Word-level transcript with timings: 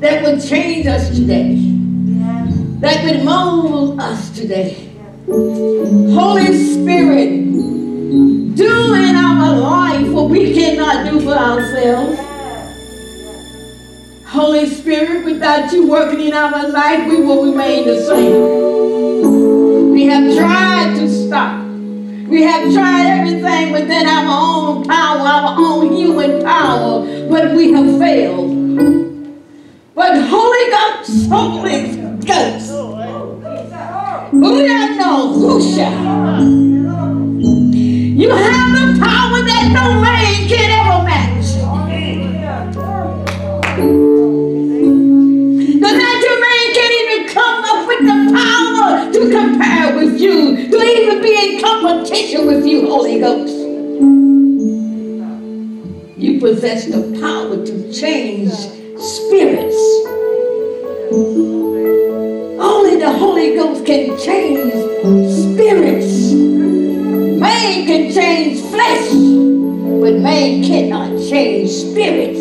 that 0.00 0.22
would 0.22 0.42
change 0.42 0.86
us 0.86 1.08
today, 1.16 1.54
that 2.80 3.04
would 3.04 3.24
mold 3.24 3.98
us 4.00 4.30
today. 4.36 4.90
Holy 5.26 6.52
Spirit, 6.54 7.30
do 8.56 8.94
in 8.94 9.16
our 9.16 9.56
life 9.56 10.08
what 10.08 10.28
we 10.28 10.52
cannot 10.52 11.10
do 11.10 11.20
for 11.20 11.32
ourselves. 11.32 12.20
Holy 14.26 14.66
Spirit, 14.68 15.24
without 15.24 15.72
you 15.72 15.88
working 15.88 16.20
in 16.20 16.34
our 16.34 16.68
life, 16.68 17.08
we 17.08 17.22
will 17.22 17.50
remain 17.50 17.86
the 17.86 18.04
same. 18.04 19.92
We 19.92 20.04
have 20.06 20.36
tried 20.36 20.96
to 20.96 21.08
stop. 21.08 21.64
We 22.28 22.42
have 22.42 22.72
tried 22.72 23.06
everything 23.06 23.72
within 23.72 24.06
our 24.06 24.26
own 24.28 24.84
power, 24.84 25.26
our 25.26 25.56
own 25.58 25.92
human 25.92 26.42
power, 26.44 27.00
but 27.30 27.54
we 27.56 27.72
have 27.72 27.98
failed. 27.98 28.55
But 29.96 30.12
Holy 30.28 30.70
Ghost, 30.70 31.30
Holy 31.30 31.96
Ghost. 32.20 32.68
You 38.20 38.28
have 38.28 38.72
the 38.76 39.00
power 39.00 39.40
that 39.40 39.64
no 39.72 39.98
man 39.98 40.48
can 40.48 40.70
ever 40.70 41.02
match. 41.02 41.48
The 45.80 45.90
natural 45.96 46.38
man 46.44 46.64
can't 46.74 46.94
even 47.00 47.20
come 47.32 47.64
up 47.64 47.80
with 47.88 48.02
the 48.04 48.18
power 48.36 49.10
to 49.14 49.20
compare 49.30 49.96
with 49.96 50.20
you, 50.20 50.68
to 50.72 50.76
even 50.76 51.22
be 51.22 51.32
in 51.54 51.60
competition 51.62 52.46
with 52.46 52.66
you, 52.66 52.86
Holy 52.86 53.18
Ghost. 53.18 53.54
You 56.18 56.38
possess 56.38 56.84
the 56.84 57.18
power 57.18 57.64
to 57.64 57.92
change 57.94 58.52
spirits. 58.98 59.76
Only 62.58 62.96
the 62.96 63.12
Holy 63.18 63.54
Ghost 63.54 63.84
can 63.84 64.18
change 64.18 64.72
spirits. 65.30 66.32
Man 66.32 67.86
can 67.86 68.12
change 68.12 68.60
flesh, 68.70 69.10
but 69.10 70.20
man 70.20 70.62
cannot 70.64 71.10
change 71.28 71.70
spirits. 71.70 72.40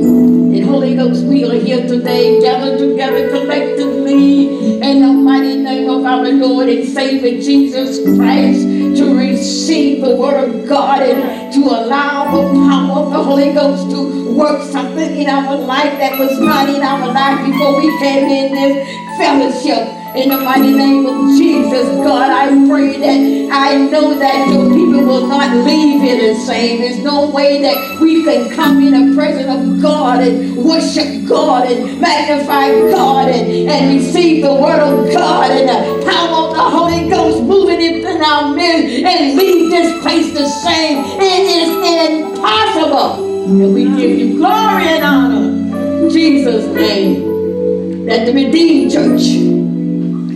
And 0.00 0.64
Holy 0.64 0.94
Ghost, 0.94 1.24
we 1.24 1.44
are 1.44 1.54
here 1.54 1.86
today, 1.86 2.40
gathered 2.40 2.78
together 2.78 3.28
collectively 3.30 4.80
in 4.80 5.00
the 5.00 5.12
mighty 5.12 5.56
name 5.56 5.90
of 5.90 6.04
our 6.04 6.28
Lord 6.28 6.68
and 6.68 6.88
Savior 6.88 7.40
Jesus 7.42 7.98
Christ 8.16 8.62
to 8.98 9.18
receive 9.18 10.02
the 10.02 10.14
Word 10.14 10.48
of 10.48 10.68
God 10.68 11.02
and 11.02 11.52
to 11.52 11.60
allow 11.60 12.30
the 12.30 12.54
power 12.68 13.00
of 13.00 13.12
the 13.12 13.22
Holy 13.22 13.52
Ghost 13.52 13.90
to 13.90 14.09
work 14.36 14.62
something 14.70 15.16
in 15.16 15.28
our 15.28 15.56
life 15.56 15.98
that 15.98 16.18
was 16.18 16.38
not 16.40 16.68
in 16.68 16.82
our 16.82 17.12
life 17.12 17.44
before 17.46 17.76
we 17.80 17.88
came 17.98 18.28
in 18.28 18.52
this 18.54 19.18
fellowship. 19.18 19.96
In 20.16 20.28
the 20.28 20.38
mighty 20.38 20.74
name 20.74 21.06
of 21.06 21.38
Jesus, 21.38 21.86
God, 22.02 22.30
I 22.30 22.48
pray 22.68 22.98
that 22.98 23.54
I 23.54 23.76
know 23.76 24.18
that 24.18 24.48
your 24.48 24.68
people 24.74 25.04
will 25.04 25.28
not 25.28 25.54
leave 25.64 26.02
here 26.02 26.34
the 26.34 26.40
same. 26.40 26.80
There's 26.80 26.98
no 26.98 27.30
way 27.30 27.62
that 27.62 28.00
we 28.00 28.24
can 28.24 28.50
come 28.56 28.82
in 28.82 29.10
the 29.10 29.14
presence 29.14 29.48
of 29.48 29.80
God 29.80 30.20
and 30.20 30.56
worship 30.56 31.28
God 31.28 31.70
and 31.70 32.00
magnify 32.00 32.70
God 32.90 33.28
and, 33.28 33.70
and 33.70 33.96
receive 33.96 34.42
the 34.42 34.52
word 34.52 34.80
of 34.80 35.12
God 35.14 35.52
and 35.52 35.68
the 35.68 36.10
power 36.10 36.48
of 36.48 36.56
the 36.56 36.62
Holy 36.62 37.08
Ghost 37.08 37.44
moving 37.44 37.80
in 37.80 38.04
our 38.20 38.52
midst 38.52 39.04
and 39.04 39.36
leave 39.36 39.70
this 39.70 40.02
place 40.02 40.32
the 40.32 40.48
same. 40.48 41.04
It 41.20 41.46
is 41.46 42.24
impossible. 42.34 43.29
And 43.50 43.74
we 43.74 43.84
give 43.84 44.16
you 44.16 44.36
glory 44.36 44.84
and 44.84 45.02
honor. 45.02 46.04
In 46.04 46.10
Jesus' 46.10 46.66
name. 46.72 48.06
That 48.06 48.24
the 48.26 48.32
redeemed 48.32 48.92
church 48.92 49.26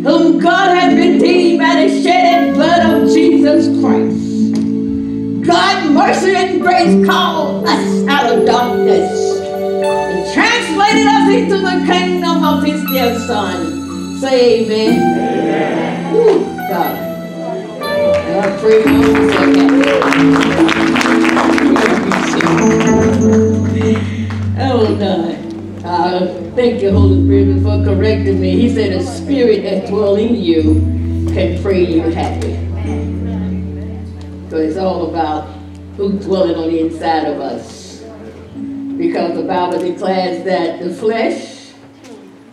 whom 0.05 0.41
God 0.41 0.77
has 0.77 0.95
redeemed 0.95 1.61
by 1.61 1.87
the 1.87 2.03
shed 2.03 2.55
blood 2.55 3.03
of 3.03 3.09
Jesus 3.09 3.69
Christ. 3.81 5.47
God, 5.47 5.93
mercy 5.93 6.35
and 6.35 6.61
grace 6.61 7.07
called 7.07 7.69
us 7.69 8.09
out 8.09 8.33
of 8.37 8.45
darkness 8.47 9.39
and 9.41 10.35
translated 10.35 11.07
us 11.07 11.29
into 11.31 11.59
the 11.59 11.85
kingdom 11.87 12.45
of 12.45 12.65
his 12.65 12.85
dear 12.91 13.17
son. 13.21 14.19
Say 14.21 14.65
amen. 14.65 14.99
Amen. 15.01 16.15
Ooh, 16.17 16.45
God. 16.69 17.15
I 18.37 18.59
pray 18.61 18.83
Oh 24.57 24.97
God. 24.97 25.85
Uh, 25.85 26.27
thank 26.55 26.81
you, 26.81 26.93
Holy 26.93 27.25
Spirit, 27.25 27.63
for 27.63 27.85
correcting 27.85 28.41
me. 28.41 28.53
He 28.53 28.73
said, 28.73 28.93
"A 28.93 29.03
spirit 29.05 29.65
that 29.65 29.89
dwells 29.89 30.19
in 30.19 30.37
you 30.37 30.81
can 31.35 31.61
pray 31.61 31.85
you 31.85 32.03
happy." 32.03 32.55
So 34.51 34.59
it's 34.59 34.77
all 34.77 35.11
about 35.11 35.49
who's 35.97 36.25
dwelling 36.25 36.55
on 36.55 36.71
the 36.71 36.81
inside 36.81 37.27
of 37.27 37.41
us. 37.41 38.05
Because 38.97 39.37
the 39.37 39.43
Bible 39.43 39.81
declares 39.81 40.45
that 40.45 40.81
the 40.81 40.95
flesh 40.95 41.73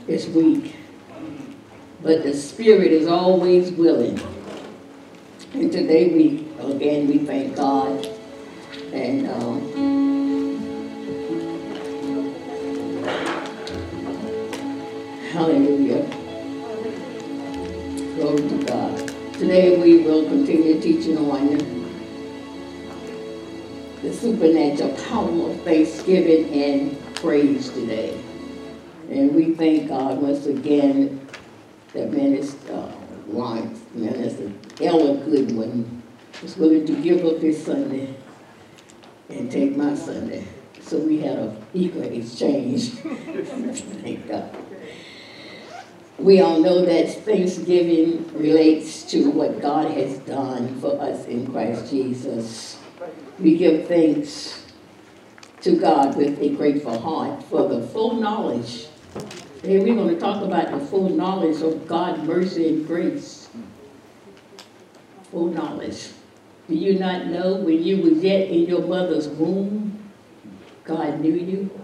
is 0.08 0.28
weak, 0.30 0.76
but 2.02 2.24
the 2.24 2.34
spirit 2.34 2.92
is 2.92 3.08
always 3.08 3.72
willing. 3.72 4.20
And 5.54 5.72
today 5.72 6.10
we, 6.10 6.48
again, 6.60 7.08
we 7.08 7.20
thank 7.20 7.56
God. 7.56 8.08
And 8.92 9.30
um, 9.30 10.21
hallelujah. 15.42 16.06
Glory 18.16 18.48
to 18.48 18.64
God. 18.68 18.96
Today 19.34 19.82
we 19.82 20.04
will 20.04 20.26
continue 20.26 20.80
teaching 20.80 21.18
on 21.18 21.58
the 24.04 24.14
supernatural 24.14 24.94
power 25.08 25.50
of 25.50 25.60
thanksgiving 25.62 26.54
and 26.54 27.16
praise 27.16 27.72
today. 27.72 28.22
And 29.10 29.34
we 29.34 29.56
thank 29.56 29.90
God 29.90 30.22
once 30.22 30.46
again 30.46 31.28
that 31.94 32.12
Minister 32.12 32.74
uh, 32.74 32.92
Lawrence, 33.28 33.80
Minister 33.96 34.52
Ella 34.80 35.18
Goodwin 35.26 36.04
was 36.44 36.56
willing 36.56 36.86
to 36.86 37.02
give 37.02 37.26
up 37.26 37.42
his 37.42 37.66
Sunday 37.66 38.16
and 39.30 39.52
take 39.52 39.76
my 39.76 39.96
Sunday. 39.96 40.46
So 40.82 41.00
we 41.00 41.22
had 41.22 41.40
an 41.40 41.66
equal 41.74 42.04
exchange. 42.04 42.92
thank 44.04 44.28
God. 44.28 44.61
We 46.22 46.40
all 46.40 46.60
know 46.60 46.86
that 46.86 47.12
Thanksgiving 47.26 48.32
relates 48.38 49.02
to 49.10 49.32
what 49.32 49.60
God 49.60 49.90
has 49.90 50.20
done 50.20 50.80
for 50.80 51.02
us 51.02 51.26
in 51.26 51.52
Christ 51.52 51.90
Jesus. 51.90 52.78
We 53.40 53.58
give 53.58 53.88
thanks 53.88 54.64
to 55.62 55.80
God 55.80 56.16
with 56.16 56.40
a 56.40 56.50
grateful 56.50 57.00
heart 57.00 57.42
for 57.46 57.68
the 57.68 57.88
full 57.88 58.18
knowledge. 58.18 58.86
Today 59.62 59.80
we're 59.80 59.96
going 59.96 60.14
to 60.14 60.20
talk 60.20 60.44
about 60.44 60.70
the 60.70 60.86
full 60.86 61.10
knowledge 61.10 61.60
of 61.64 61.88
God's 61.88 62.22
mercy 62.22 62.70
and 62.70 62.86
grace. 62.86 63.50
Full 65.32 65.48
knowledge. 65.48 66.10
Do 66.68 66.76
you 66.76 67.00
not 67.00 67.26
know 67.26 67.56
when 67.56 67.82
you 67.82 68.00
was 68.00 68.24
yet 68.24 68.48
in 68.48 68.68
your 68.68 68.86
mother's 68.86 69.28
womb, 69.28 70.00
God 70.84 71.20
knew 71.20 71.34
you? 71.34 71.81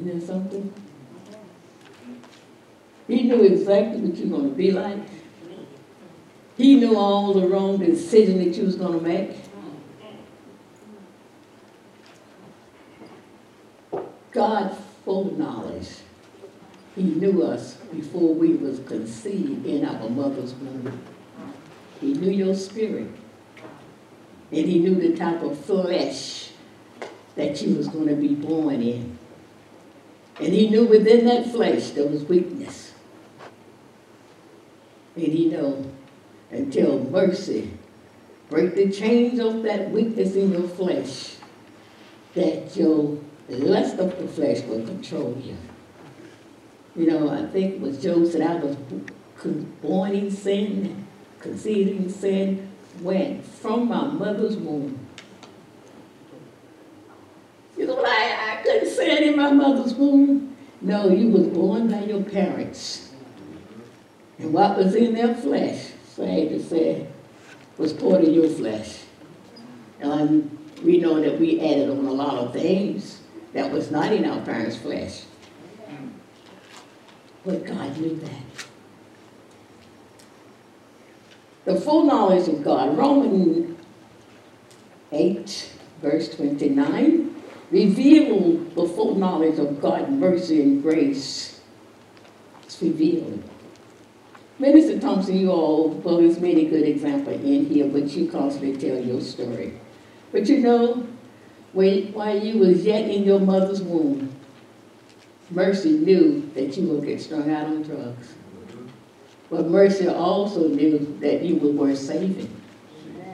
Isn't 0.00 0.18
that 0.18 0.26
something? 0.26 0.72
He 3.06 3.24
knew 3.24 3.42
exactly 3.42 4.00
what 4.00 4.16
you 4.16 4.30
were 4.30 4.38
going 4.38 4.50
to 4.50 4.56
be 4.56 4.70
like. 4.70 4.98
He 6.56 6.76
knew 6.76 6.96
all 6.96 7.34
the 7.34 7.46
wrong 7.46 7.76
decisions 7.76 8.44
that 8.44 8.56
you 8.56 8.64
was 8.64 8.76
going 8.76 8.98
to 8.98 9.06
make. 9.06 9.36
God 14.30 14.74
full 15.04 15.36
knowledge. 15.36 15.88
He 16.96 17.02
knew 17.02 17.42
us 17.42 17.74
before 17.92 18.34
we 18.34 18.54
was 18.54 18.78
conceived 18.80 19.66
in 19.66 19.84
our 19.84 20.08
mother's 20.08 20.54
womb. 20.54 21.02
He 22.00 22.14
knew 22.14 22.30
your 22.30 22.54
spirit. 22.54 23.10
And 24.50 24.66
he 24.66 24.78
knew 24.78 24.94
the 24.94 25.14
type 25.16 25.42
of 25.42 25.62
flesh 25.62 26.52
that 27.34 27.60
you 27.60 27.74
was 27.74 27.88
going 27.88 28.08
to 28.08 28.14
be 28.14 28.34
born 28.34 28.80
in. 28.80 29.19
And 30.38 30.52
he 30.52 30.70
knew 30.70 30.86
within 30.86 31.26
that 31.26 31.50
flesh 31.50 31.90
there 31.90 32.06
was 32.06 32.24
weakness. 32.24 32.94
And 35.16 35.26
he 35.26 35.46
knew 35.46 35.92
until 36.50 37.04
mercy 37.04 37.70
break 38.50 38.74
the 38.74 38.90
chains 38.90 39.38
of 39.38 39.62
that 39.62 39.90
weakness 39.90 40.34
in 40.34 40.52
your 40.52 40.68
flesh, 40.68 41.36
that 42.34 42.76
your 42.76 43.18
lust 43.48 43.98
of 43.98 44.18
the 44.18 44.26
flesh 44.26 44.62
will 44.62 44.84
control 44.84 45.40
you. 45.42 45.56
You 46.96 47.06
know, 47.10 47.30
I 47.30 47.46
think 47.46 47.76
it 47.76 47.80
was 47.80 48.02
Job 48.02 48.26
said, 48.26 48.42
I 48.42 48.56
was 48.56 48.76
born 49.80 50.12
in 50.12 50.30
sin, 50.30 51.06
conceived 51.38 51.90
in 51.90 52.10
sin, 52.10 52.68
went 53.00 53.44
from 53.44 53.88
my 53.88 54.08
mother's 54.08 54.56
womb. 54.56 54.98
I 58.06 58.60
couldn't 58.62 58.88
say 58.88 59.10
it 59.12 59.22
in 59.28 59.36
my 59.36 59.50
mother's 59.50 59.94
womb. 59.94 60.56
No, 60.80 61.08
you 61.08 61.28
was 61.28 61.46
born 61.46 61.90
by 61.90 62.04
your 62.04 62.22
parents. 62.22 63.12
And 64.38 64.52
what 64.52 64.76
was 64.76 64.94
in 64.94 65.14
their 65.14 65.34
flesh, 65.34 65.90
sad 66.06 66.48
to 66.48 66.62
say, 66.62 67.06
was 67.76 67.92
part 67.92 68.22
of 68.22 68.28
your 68.28 68.48
flesh. 68.48 69.00
And 70.00 70.58
we 70.82 70.98
know 70.98 71.20
that 71.20 71.38
we 71.38 71.60
added 71.60 71.90
on 71.90 72.06
a 72.06 72.12
lot 72.12 72.38
of 72.38 72.52
things 72.52 73.20
that 73.52 73.70
was 73.70 73.90
not 73.90 74.12
in 74.12 74.24
our 74.24 74.40
parents' 74.42 74.76
flesh. 74.76 75.24
But 77.44 77.66
God 77.66 77.96
knew 77.98 78.16
that. 78.16 78.66
The 81.64 81.80
full 81.80 82.04
knowledge 82.04 82.48
of 82.48 82.64
God, 82.64 82.96
Romans 82.96 83.78
8, 85.12 85.72
verse 86.00 86.34
29, 86.34 87.39
revealed 87.70 88.74
the 88.74 88.86
full 88.86 89.14
knowledge 89.14 89.58
of 89.58 89.80
God's 89.80 90.10
mercy 90.10 90.62
and 90.62 90.82
grace. 90.82 91.60
It's 92.64 92.82
revealed. 92.82 93.42
Minister 94.58 94.98
Thompson, 94.98 95.38
you 95.38 95.50
all, 95.50 95.88
well, 95.88 96.18
there's 96.18 96.38
many 96.38 96.66
good 96.66 96.86
examples 96.86 97.40
in 97.42 97.66
here, 97.66 97.86
but 97.86 98.08
you 98.08 98.30
constantly 98.30 98.76
tell 98.76 99.02
your 99.02 99.20
story. 99.20 99.80
But 100.32 100.48
you 100.48 100.58
know, 100.58 101.06
when, 101.72 102.12
while 102.12 102.38
you 102.38 102.58
was 102.58 102.84
yet 102.84 103.08
in 103.08 103.24
your 103.24 103.40
mother's 103.40 103.82
womb, 103.82 104.34
Mercy 105.50 105.92
knew 105.92 106.48
that 106.54 106.76
you 106.76 106.88
would 106.88 107.04
get 107.04 107.20
strung 107.20 107.50
out 107.50 107.66
on 107.66 107.82
drugs. 107.82 108.34
But 109.48 109.66
Mercy 109.66 110.06
also 110.06 110.68
knew 110.68 111.18
that 111.20 111.42
you 111.42 111.56
were 111.56 111.72
worth 111.72 111.98
saving. 111.98 112.54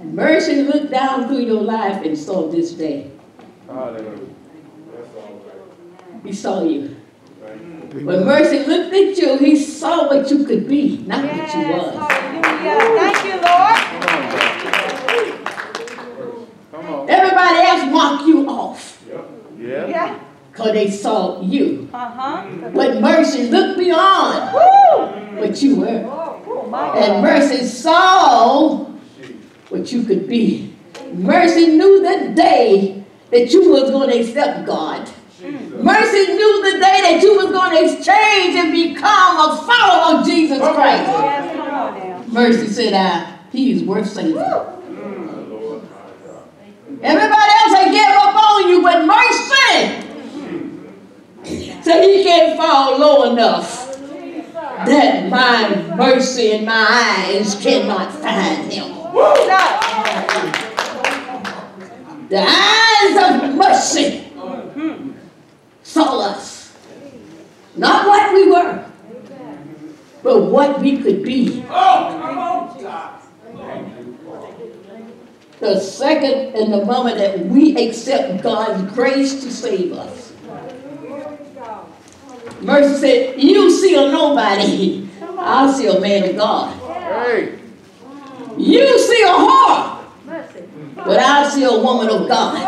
Mercy 0.02 0.62
looked 0.62 0.90
down 0.90 1.26
through 1.26 1.44
your 1.44 1.60
life 1.60 2.04
and 2.04 2.16
saw 2.16 2.48
this 2.48 2.72
day. 2.72 3.10
He 6.24 6.32
saw 6.32 6.62
you. 6.62 6.96
When 7.92 8.24
Mercy 8.24 8.64
looked 8.64 8.94
at 8.94 9.16
you, 9.16 9.38
he 9.38 9.56
saw 9.56 10.06
what 10.08 10.30
you 10.30 10.44
could 10.44 10.68
be, 10.68 10.98
not 11.06 11.24
what 11.24 11.54
you 11.54 11.68
was. 11.72 11.94
Hallelujah. 11.96 12.78
Thank 12.98 13.24
you, 13.24 13.36
Lord. 13.42 13.78
Come 16.72 16.86
on. 16.94 17.10
Everybody 17.10 17.58
else 17.66 17.92
marked 17.92 18.24
you 18.26 18.48
off 18.48 19.02
Yeah. 19.58 19.86
Yeah. 19.86 20.18
because 20.52 20.72
they 20.72 20.90
saw 20.90 21.40
you. 21.42 21.88
Uh-huh. 21.92 22.44
But 22.74 23.00
Mercy 23.00 23.48
looked 23.48 23.78
beyond 23.78 24.52
Woo! 24.54 25.40
what 25.40 25.62
you 25.62 25.76
were. 25.76 26.04
Oh, 26.06 26.66
my 26.68 26.98
And 26.98 27.22
Mercy 27.22 27.64
saw 27.64 28.84
what 29.70 29.90
you 29.92 30.02
could 30.02 30.28
be. 30.28 30.74
Mercy 31.12 31.68
knew 31.68 32.02
the 32.02 32.34
day 32.34 33.04
that 33.30 33.52
you 33.52 33.70
was 33.70 33.90
going 33.90 34.10
to 34.10 34.18
accept 34.20 34.66
God. 34.66 35.08
Mercy 35.40 36.32
knew 36.32 36.72
the 36.72 36.78
day 36.78 37.00
that 37.02 37.20
you 37.22 37.36
was 37.36 37.46
going 37.52 37.76
to 37.76 37.82
exchange 37.84 38.54
and 38.56 38.72
become 38.72 39.36
a 39.38 39.56
follower 39.66 40.18
of 40.20 40.26
Jesus 40.26 40.58
Christ. 40.58 41.06
Yes, 41.06 41.56
come 41.56 41.70
on 41.70 41.98
now. 41.98 42.24
Mercy 42.28 42.66
said, 42.68 42.94
I, 42.94 43.38
he 43.52 43.72
is 43.72 43.82
worth 43.84 44.08
saving. 44.08 44.38
Everybody 47.02 47.52
else 47.60 47.74
had 47.74 47.90
gave 47.92 48.16
up 48.16 48.34
on 48.34 48.68
you, 48.68 48.82
but 48.82 49.04
mercy 49.04 49.46
said 51.86 52.02
he 52.02 52.24
can't 52.24 52.56
fall 52.56 52.98
low 52.98 53.32
enough 53.32 53.96
that 54.86 55.30
my 55.30 55.94
mercy 55.96 56.52
and 56.52 56.66
my 56.66 56.86
eyes 57.28 57.54
cannot 57.62 58.12
find 58.12 58.72
him. 58.72 58.92
The 62.28 62.44
eyes 62.44 63.44
of 63.44 63.54
mercy 63.54 64.32
saw 65.82 66.20
us. 66.20 66.76
Not 67.76 68.06
what 68.06 68.34
we 68.34 68.50
were, 68.50 68.84
but 70.22 70.42
what 70.46 70.80
we 70.80 70.98
could 71.02 71.22
be. 71.22 71.60
The 75.60 75.80
second 75.80 76.54
and 76.54 76.72
the 76.72 76.84
moment 76.84 77.18
that 77.18 77.46
we 77.46 77.76
accept 77.76 78.42
God's 78.42 78.92
grace 78.92 79.42
to 79.42 79.50
save 79.50 79.92
us. 79.92 80.32
Mercy 82.60 83.00
said, 83.00 83.40
You 83.40 83.70
see 83.70 83.94
a 83.94 84.10
nobody, 84.10 85.08
I'll 85.38 85.72
see 85.72 85.86
a 85.86 86.00
man 86.00 86.30
of 86.30 86.36
God. 86.36 86.74
Hey. 87.02 87.58
You 88.58 88.98
see 88.98 89.22
a 89.22 89.26
whore, 89.26 89.95
but 90.96 91.18
I'll 91.20 91.48
see 91.50 91.64
a 91.64 91.70
woman 91.78 92.08
of 92.08 92.28
God. 92.28 92.58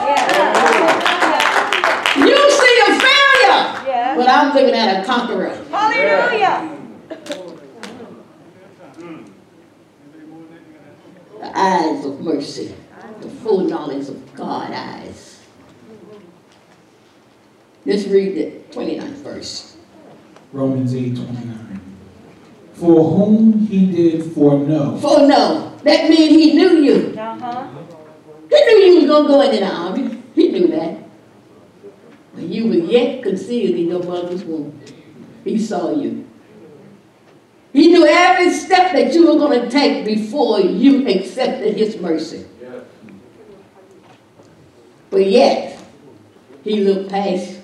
You 2.17 2.51
see 2.51 2.81
a 2.81 2.99
failure, 2.99 3.63
Yes. 3.87 4.17
but 4.17 4.29
I'm 4.29 4.55
looking 4.55 4.75
at 4.75 5.03
a 5.03 5.07
conqueror. 5.07 5.55
Hallelujah. 5.71 6.75
The 11.41 11.59
eyes 11.59 12.05
of 12.05 12.21
mercy, 12.21 12.75
the 13.21 13.29
full 13.29 13.61
knowledge 13.61 14.09
of 14.09 14.35
God 14.35 14.73
eyes. 14.73 15.41
Let's 17.87 18.07
read 18.09 18.35
the 18.37 18.75
29th 18.75 19.15
verse. 19.23 19.77
Romans 20.53 20.95
8 20.95 21.15
29. 21.15 21.81
For 22.75 23.05
whom 23.11 23.67
he 23.67 23.91
did 23.91 24.33
foreknow, 24.33 24.99
For 24.99 25.27
no, 25.27 25.73
that 25.85 26.09
means 26.11 26.31
he 26.35 26.55
knew 26.55 26.79
you. 26.83 27.15
Uh-huh. 27.19 27.67
He 28.51 28.65
knew 28.65 28.77
you 28.77 29.01
was 29.01 29.07
gonna 29.07 29.29
go 29.29 29.41
into 29.43 29.57
the 29.59 29.73
army. 29.73 30.23
He 30.35 30.49
knew 30.49 30.69
that. 30.69 30.99
But 32.35 32.45
you 32.45 32.69
were 32.69 32.75
yet 32.75 33.23
concealed 33.23 33.77
in 33.77 33.89
your 33.89 34.03
mother's 34.03 34.45
womb, 34.45 34.81
he 35.45 35.59
saw 35.59 35.91
you. 35.91 36.27
He 37.73 37.89
knew 37.89 38.07
every 38.07 38.51
step 38.53 38.93
that 38.93 39.13
you 39.13 39.27
were 39.27 39.39
gonna 39.39 39.71
take 39.71 40.05
before 40.05 40.61
you 40.61 41.07
accepted 41.07 41.77
his 41.77 41.97
mercy. 41.99 42.47
But 45.11 45.27
yet, 45.27 45.81
he 46.65 46.81
looked 46.81 47.11
past 47.11 47.61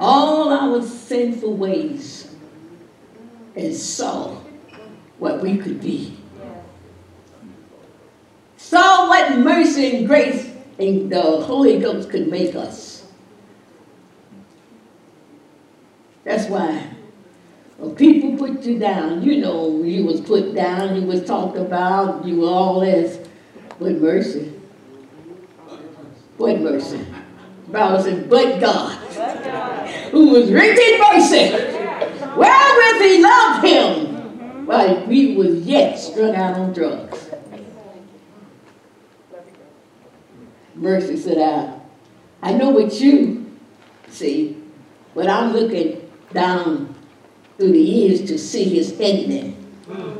all 0.00 0.50
our 0.50 0.82
sinful 0.82 1.56
ways 1.56 2.34
and 3.54 3.74
saw 3.74 4.36
what 5.18 5.40
we 5.40 5.58
could 5.58 5.80
be. 5.80 6.16
Saw 8.72 9.06
what 9.06 9.36
mercy 9.36 9.98
and 9.98 10.06
grace 10.06 10.50
and 10.78 11.12
the 11.12 11.20
Holy 11.20 11.78
Ghost 11.78 12.08
could 12.08 12.28
make 12.28 12.54
us. 12.54 13.04
That's 16.24 16.48
why 16.48 16.88
when 17.76 17.94
people 17.94 18.38
put 18.38 18.62
you 18.62 18.78
down, 18.78 19.22
you 19.22 19.42
know 19.42 19.82
you 19.82 20.06
was 20.06 20.22
put 20.22 20.54
down, 20.54 20.98
you 20.98 21.06
was 21.06 21.22
talked 21.22 21.58
about, 21.58 22.24
you 22.24 22.40
were 22.40 22.48
all 22.48 22.80
this. 22.80 23.18
But 23.78 24.00
mercy. 24.00 24.54
But 26.38 26.62
mercy. 26.62 27.04
Bible 27.68 28.02
says, 28.02 28.26
But 28.26 28.58
God. 28.58 28.96
who 30.12 30.30
was 30.30 30.50
rich 30.50 30.78
in 30.78 30.98
mercy, 30.98 31.50
wherewith 32.38 33.02
he 33.02 33.22
loved 33.22 33.66
him, 33.66 34.64
while 34.64 35.06
we 35.06 35.36
was 35.36 35.58
yet 35.58 35.98
strung 35.98 36.34
out 36.34 36.56
on 36.56 36.72
drugs. 36.72 37.21
Mercy 40.74 41.16
said, 41.16 41.38
I, 41.38 41.80
I 42.42 42.52
know 42.54 42.70
what 42.70 43.00
you 43.00 43.58
see, 44.08 44.56
but 45.14 45.28
I'm 45.28 45.52
looking 45.52 46.10
down 46.32 46.94
through 47.56 47.72
the 47.72 47.78
years 47.78 48.22
to 48.22 48.38
see 48.38 48.64
his 48.64 48.92
ending. 48.98 49.52
Hmm. 49.86 50.18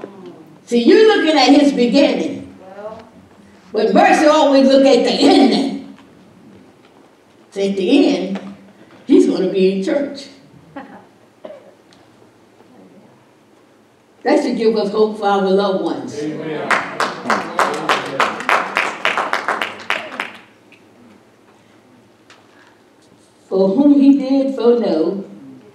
See, 0.66 0.82
you're 0.84 1.16
looking 1.16 1.38
at 1.38 1.60
his 1.60 1.72
beginning, 1.72 2.56
but 3.72 3.94
mercy 3.94 4.26
always 4.26 4.68
look 4.68 4.84
at 4.84 5.04
the 5.04 5.10
ending. 5.10 5.96
So 7.50 7.60
at 7.60 7.76
the 7.76 8.16
end, 8.16 8.40
he's 9.06 9.26
going 9.26 9.42
to 9.42 9.50
be 9.50 9.78
in 9.78 9.84
church. 9.84 10.28
That 14.22 14.40
should 14.40 14.56
give 14.56 14.76
us 14.76 14.92
hope 14.92 15.18
for 15.18 15.26
our 15.26 15.50
loved 15.50 15.82
ones. 15.82 16.14
For 23.52 23.68
whom 23.68 24.00
he 24.00 24.16
did 24.16 24.54
foreknow, 24.54 25.24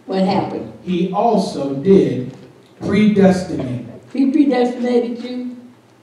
what 0.07 0.23
happened? 0.23 0.73
he 0.81 1.13
also 1.13 1.75
did 1.75 2.35
predestinate 2.81 3.85
He 4.11 4.31
predestinated 4.31 5.23
you 5.23 5.55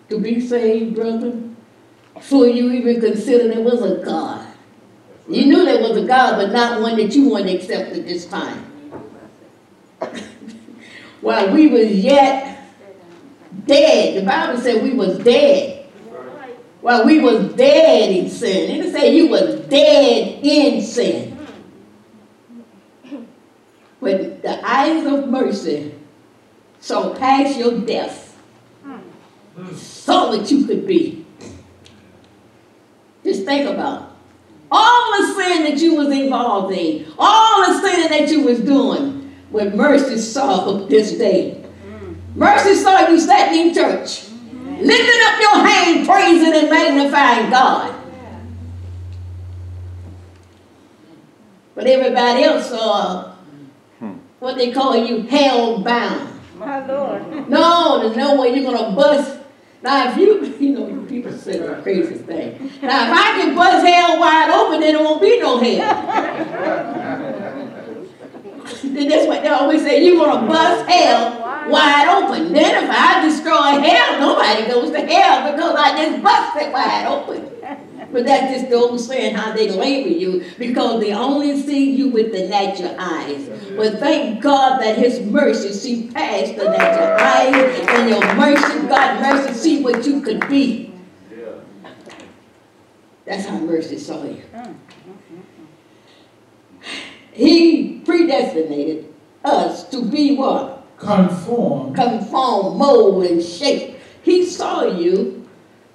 to 0.08 0.20
be 0.20 0.40
saved, 0.40 0.94
brother, 0.94 1.36
before 2.14 2.46
you 2.46 2.70
even 2.70 3.00
considered 3.00 3.50
there 3.50 3.64
was 3.64 3.82
a 3.82 4.04
God. 4.04 4.46
You 5.28 5.46
knew 5.46 5.64
there 5.64 5.82
was 5.82 5.96
a 5.96 6.06
God, 6.06 6.36
but 6.36 6.52
not 6.52 6.80
one 6.80 6.96
that 6.96 7.12
you 7.12 7.28
wanted 7.28 7.48
to 7.48 7.56
accept 7.56 7.90
at 7.90 8.06
this 8.06 8.26
time. 8.26 8.64
While 11.22 11.52
we 11.52 11.66
was 11.66 11.90
yet 11.90 12.70
dead, 13.66 14.22
the 14.22 14.24
Bible 14.24 14.60
said 14.60 14.80
we 14.80 14.92
was 14.92 15.18
dead 15.18 15.86
While 16.82 17.04
we 17.04 17.18
was 17.18 17.52
dead 17.54 18.10
in 18.10 18.30
sin. 18.30 18.70
It 18.70 18.74
didn't 18.76 18.92
say 18.92 19.16
you 19.16 19.26
was 19.26 19.58
dead 19.66 20.38
in 20.40 20.80
sin. 20.80 21.33
But 24.04 24.42
the 24.42 24.68
eyes 24.68 25.06
of 25.06 25.30
mercy 25.30 25.94
saw 26.78 27.14
past 27.14 27.58
your 27.58 27.80
death. 27.80 28.38
Hmm. 28.84 29.74
Saw 29.74 30.28
what 30.28 30.50
you 30.50 30.66
could 30.66 30.86
be. 30.86 31.24
Just 33.24 33.46
think 33.46 33.66
about 33.66 34.02
it. 34.02 34.08
all 34.70 35.12
the 35.18 35.34
sin 35.34 35.64
that 35.64 35.78
you 35.78 35.94
was 35.94 36.08
involved 36.08 36.74
in, 36.76 37.06
all 37.18 37.66
the 37.66 37.80
sin 37.80 38.10
that 38.10 38.28
you 38.30 38.42
was 38.42 38.60
doing, 38.60 39.34
when 39.50 39.74
mercy 39.74 40.18
saw 40.18 40.84
this 40.86 41.12
day. 41.16 41.52
Hmm. 41.54 42.14
Mercy 42.34 42.74
saw 42.74 43.08
you 43.08 43.18
sitting 43.18 43.68
in 43.68 43.74
church, 43.74 44.24
hmm. 44.24 44.80
lifting 44.82 45.20
up 45.28 45.40
your 45.40 45.66
hand, 45.66 46.06
praising 46.06 46.52
and 46.52 46.68
magnifying 46.68 47.48
God. 47.48 47.94
But 51.74 51.86
everybody 51.86 52.44
else 52.44 52.68
saw 52.68 53.33
what 54.44 54.56
they 54.56 54.70
call 54.70 54.94
you 54.94 55.22
hell 55.22 55.78
bound. 55.78 56.38
My 56.58 56.84
Lord. 56.86 57.48
No, 57.48 58.00
there's 58.02 58.16
no 58.16 58.38
way 58.38 58.54
you're 58.54 58.70
gonna 58.70 58.94
bust. 58.94 59.40
Now, 59.82 60.10
if 60.10 60.18
you, 60.18 60.44
you 60.60 60.74
know, 60.74 60.86
you 60.86 61.06
people 61.08 61.32
say 61.32 61.58
the 61.58 61.80
craziest 61.82 62.26
thing. 62.26 62.70
Now, 62.82 63.06
if 63.06 63.12
I 63.12 63.40
can 63.40 63.54
bust 63.56 63.86
hell 63.86 64.20
wide 64.20 64.50
open, 64.50 64.80
then 64.80 64.94
there 64.94 65.02
won't 65.02 65.22
be 65.22 65.40
no 65.40 65.58
hell. 65.58 67.30
Then 68.82 69.08
That's 69.08 69.26
what 69.26 69.42
they 69.42 69.48
always 69.48 69.82
say. 69.82 70.04
You're 70.04 70.24
gonna 70.24 70.46
bust 70.46 70.88
hell 70.88 71.68
wide 71.70 72.08
open. 72.08 72.52
Then 72.52 72.84
if 72.84 72.90
I 72.90 73.26
destroy 73.26 73.80
hell, 73.80 74.20
nobody 74.20 74.66
goes 74.66 74.90
to 74.92 75.00
hell 75.00 75.50
because 75.52 75.74
I 75.76 75.96
just 75.96 76.22
busted 76.22 76.72
wide 76.72 77.06
open. 77.06 77.53
But 78.14 78.26
that 78.26 78.48
just 78.54 78.70
the 78.70 78.76
old 78.76 79.00
saying 79.00 79.34
how 79.34 79.56
they 79.56 79.68
label 79.72 80.12
you 80.12 80.44
because 80.56 81.00
they 81.00 81.12
only 81.12 81.60
see 81.60 81.90
you 81.90 82.10
with 82.10 82.30
the 82.30 82.46
natural 82.46 82.94
eyes. 82.96 83.50
But 83.76 83.98
thank 83.98 84.40
God 84.40 84.80
that 84.80 84.96
His 84.96 85.18
mercy 85.18 85.72
see 85.72 86.10
past 86.12 86.54
the 86.54 86.62
natural 86.62 87.08
eyes 87.18 87.88
and 87.88 88.08
your 88.08 88.34
mercy, 88.36 88.86
God 88.86 89.20
mercy 89.20 89.54
see 89.54 89.82
what 89.82 90.06
you 90.06 90.20
could 90.20 90.48
be. 90.48 90.94
That's 93.24 93.46
how 93.46 93.58
mercy 93.58 93.98
saw 93.98 94.22
you. 94.22 94.44
He 97.32 97.98
predestinated 98.04 99.12
us 99.44 99.88
to 99.88 100.04
be 100.04 100.36
what? 100.36 100.86
Conform 100.98 101.92
Conform, 101.94 102.78
mold, 102.78 103.24
and 103.24 103.42
shape. 103.42 103.98
He 104.22 104.46
saw 104.46 104.84
you 104.84 105.48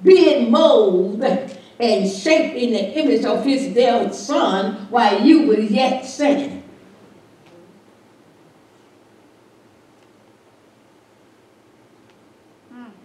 being 0.03 0.51
molded 0.51 1.58
and 1.79 2.09
shaped 2.11 2.55
in 2.55 2.73
the 2.73 2.99
image 2.99 3.23
of 3.23 3.45
his 3.45 3.73
dear 3.73 4.11
son 4.11 4.87
while 4.89 5.25
you 5.25 5.47
were 5.47 5.59
yet 5.59 6.05
sinning. 6.05 6.63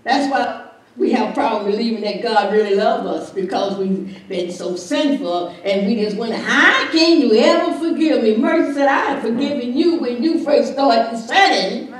That's 0.03 0.31
why 0.31 0.71
we 0.97 1.13
have 1.13 1.31
a 1.31 1.33
problem 1.33 1.71
believing 1.71 2.03
that 2.03 2.23
God 2.23 2.53
really 2.53 2.75
loves 2.75 3.07
us 3.07 3.31
because 3.31 3.79
we've 3.79 4.29
been 4.29 4.51
so 4.53 4.77
sinful 4.77 5.49
and 5.65 5.87
we 5.87 5.97
just 5.97 6.17
wonder, 6.17 6.37
how 6.37 6.91
can 6.91 7.21
you 7.21 7.35
ever 7.35 7.79
forgive 7.79 8.23
me? 8.23 8.37
Mercy 8.37 8.75
said, 8.75 8.89
I 8.89 9.13
have 9.13 9.23
forgiven 9.23 9.77
you 9.77 9.99
when 9.99 10.23
you 10.23 10.45
first 10.45 10.75
started 10.75 11.17
sinning. 11.17 11.94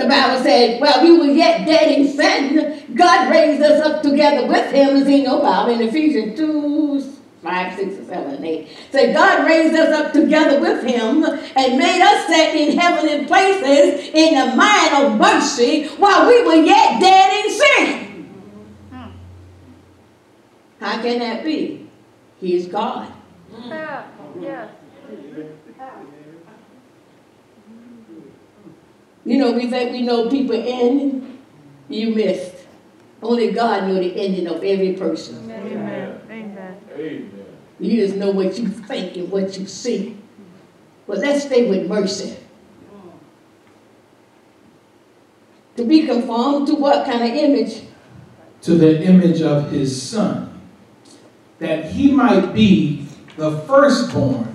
The 0.00 0.08
Bible 0.08 0.42
said, 0.42 0.80
well, 0.80 1.02
we 1.02 1.18
were 1.18 1.30
yet 1.30 1.66
dead 1.66 1.92
in 1.92 2.08
sin. 2.08 2.94
God 2.94 3.30
raised 3.30 3.62
us 3.62 3.84
up 3.84 4.02
together 4.02 4.48
with 4.48 4.72
him, 4.72 4.96
as 4.96 5.06
in 5.06 5.24
your 5.24 5.42
Bible, 5.42 5.74
in 5.74 5.82
Ephesians 5.82 6.38
2, 6.38 7.02
5, 7.42 7.76
6, 7.76 8.06
7, 8.06 8.34
and 8.34 8.44
8. 8.44 8.68
Said 8.92 9.14
God 9.14 9.46
raised 9.46 9.74
us 9.74 9.94
up 9.94 10.14
together 10.14 10.58
with 10.58 10.82
him 10.84 11.22
and 11.22 11.78
made 11.78 12.00
us 12.00 12.26
sit 12.28 12.54
in 12.54 12.78
heavenly 12.78 13.26
places 13.26 14.08
in 14.14 14.38
the 14.38 14.56
mind 14.56 15.04
of 15.04 15.18
mercy 15.18 15.88
while 15.98 16.26
we 16.26 16.44
were 16.44 16.64
yet 16.64 16.98
dead 16.98 17.44
in 17.44 17.52
sin. 17.52 18.24
Hmm. 18.90 19.10
How 20.80 21.02
can 21.02 21.18
that 21.18 21.44
be? 21.44 21.90
He 22.40 22.54
is 22.54 22.68
God. 22.68 23.12
Yeah. 23.66 24.06
Yeah. 24.40 24.68
You 29.30 29.38
know, 29.38 29.52
we 29.52 29.70
think 29.70 29.92
we 29.92 30.02
know 30.02 30.28
people 30.28 30.56
ending. 30.56 31.38
You 31.88 32.14
missed. 32.14 32.66
Only 33.22 33.52
God 33.52 33.86
knew 33.86 33.94
the 33.94 34.12
ending 34.16 34.48
of 34.48 34.56
every 34.64 34.94
person. 34.94 35.48
Amen. 35.50 36.20
Amen. 36.28 37.54
You 37.78 37.96
just 37.96 38.16
know 38.16 38.32
what 38.32 38.58
you 38.58 38.66
think 38.66 39.16
and 39.16 39.30
what 39.30 39.56
you 39.56 39.66
see. 39.66 40.16
But 41.06 41.18
let's 41.18 41.44
stay 41.44 41.68
with 41.70 41.88
mercy. 41.88 42.36
To 45.76 45.84
be 45.84 46.06
conformed 46.06 46.66
to 46.66 46.74
what 46.74 47.06
kind 47.06 47.22
of 47.22 47.30
image? 47.30 47.82
to 48.62 48.74
the 48.74 49.02
image 49.02 49.40
of 49.40 49.70
his 49.70 50.00
son, 50.00 50.60
that 51.58 51.86
he 51.86 52.12
might 52.12 52.52
be 52.52 53.06
the 53.36 53.58
firstborn 53.62 54.54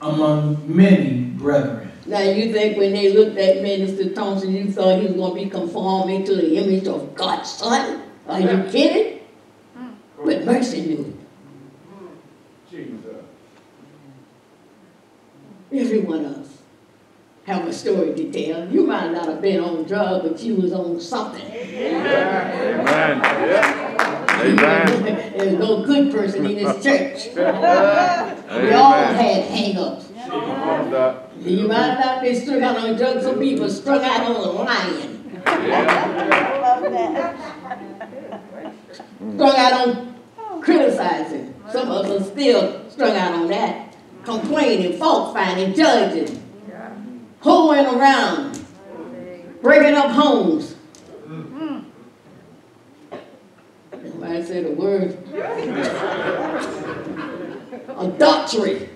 among 0.00 0.62
many 0.66 1.22
brethren. 1.22 1.79
Now 2.06 2.20
you 2.20 2.52
think 2.52 2.78
when 2.78 2.92
they 2.92 3.12
looked 3.12 3.38
at 3.38 3.62
Minister 3.62 4.10
Thompson, 4.10 4.54
you 4.54 4.70
thought 4.72 5.00
he 5.00 5.06
was 5.06 5.16
going 5.16 5.34
to 5.34 5.44
be 5.44 5.50
conforming 5.50 6.24
to 6.24 6.34
the 6.34 6.56
image 6.56 6.86
of 6.86 7.14
God's 7.14 7.50
son? 7.50 8.02
Are 8.26 8.40
you 8.40 8.64
kidding? 8.70 9.20
Hmm. 9.76 9.90
But 10.24 10.44
mercy 10.44 10.80
knew. 10.82 11.18
Jesus. 12.70 13.24
Every 15.72 16.00
one 16.00 16.24
of 16.24 16.38
us 16.38 16.58
have 17.44 17.66
a 17.66 17.72
story 17.72 18.14
to 18.14 18.32
tell. 18.32 18.68
You 18.68 18.86
might 18.86 19.12
not 19.12 19.26
have 19.26 19.40
been 19.40 19.60
on 19.60 19.84
drugs, 19.84 20.28
but 20.28 20.40
you 20.40 20.56
was 20.56 20.72
on 20.72 21.00
something. 21.00 21.44
Amen. 21.46 23.20
Amen. 24.40 25.32
There's 25.36 25.58
no 25.58 25.84
good 25.84 26.12
person 26.12 26.46
in 26.46 26.56
this 26.56 26.82
church. 26.82 27.36
We 28.50 28.72
all 28.72 28.94
Amen. 28.94 29.14
had 29.14 29.44
hang-ups. 29.44 30.09
On 30.32 30.90
that. 30.92 31.30
You 31.40 31.66
might 31.66 31.98
not 31.98 32.22
be 32.22 32.34
strung 32.34 32.62
out 32.62 32.76
on 32.76 32.96
drugs, 32.96 33.24
some 33.24 33.38
people 33.38 33.68
strung 33.68 34.04
out 34.04 34.26
on 34.26 34.36
a 34.36 34.50
lion, 34.50 35.40
Yeah. 35.44 36.60
Love 36.60 36.82
that. 36.92 37.36
strung 39.34 39.56
out 39.56 39.72
on 39.88 40.14
criticizing. 40.60 41.54
Some 41.72 41.90
of 41.90 42.06
us 42.06 42.28
still 42.30 42.88
strung 42.90 43.16
out 43.16 43.32
on 43.32 43.48
that, 43.48 43.96
complaining, 44.24 44.98
fault 44.98 45.34
finding, 45.34 45.74
judging, 45.74 46.40
hoeing 47.40 47.86
around, 47.86 48.60
breaking 49.62 49.94
up 49.94 50.10
homes. 50.10 50.74
Nobody 54.02 54.42
said 54.44 54.66
a 54.66 54.70
word. 54.72 55.16
Adultery. 57.98 58.88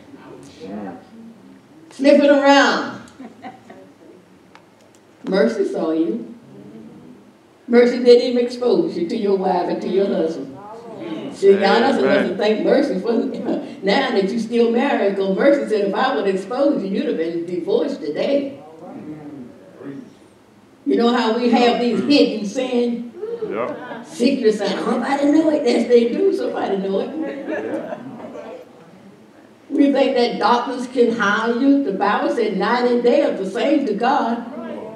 Sniffing 1.95 2.29
around. 2.29 3.03
Mercy 5.29 5.69
saw 5.69 5.93
you. 5.93 6.35
Mercy 7.69 8.03
didn't 8.03 8.31
even 8.33 8.45
expose 8.45 8.97
you 8.97 9.09
to 9.09 9.17
your 9.17 9.37
wife 9.39 9.69
and 9.69 9.81
to 9.81 9.89
your 9.89 10.07
husband. 10.07 10.59
See, 11.33 11.53
y'all 11.53 11.81
not 11.81 11.95
supposed 11.95 12.31
to 12.31 12.37
thank 12.37 12.65
mercy 12.65 12.99
for 13.01 13.13
now 13.83 14.11
that 14.11 14.29
you 14.29 14.41
still 14.41 14.73
married, 14.73 15.15
because 15.15 15.37
mercy 15.37 15.69
said 15.69 15.89
if 15.89 15.95
I 15.95 16.17
would 16.17 16.27
expose 16.27 16.83
you, 16.83 16.91
you'd 16.91 17.07
have 17.07 17.17
been 17.17 17.47
divorced 17.47 18.01
today. 18.01 18.61
You 20.85 20.97
know 20.97 21.15
how 21.15 21.39
we 21.39 21.49
have 21.51 21.81
these 21.81 22.01
hidden 22.01 22.45
sin, 22.45 23.13
Yep. 23.49 24.05
secret 24.07 24.53
sin. 24.55 24.77
Nobody 24.77 25.25
know 25.27 25.51
it. 25.51 25.65
Yes, 25.65 25.89
they 25.89 26.09
do. 26.13 26.33
Somebody 26.37 26.77
know 26.79 27.01
it. 27.01 27.99
We 29.71 29.93
think 29.93 30.17
that 30.17 30.39
doctors 30.39 30.87
can 30.89 31.13
hire 31.13 31.55
you. 31.59 31.85
The 31.85 31.93
Bible 31.93 32.35
said 32.35 32.57
night 32.57 32.91
and 32.91 33.03
day 33.03 33.23
are 33.23 33.37
the 33.37 33.51
same 33.51 33.87
to 33.87 33.95
God. 33.95 34.51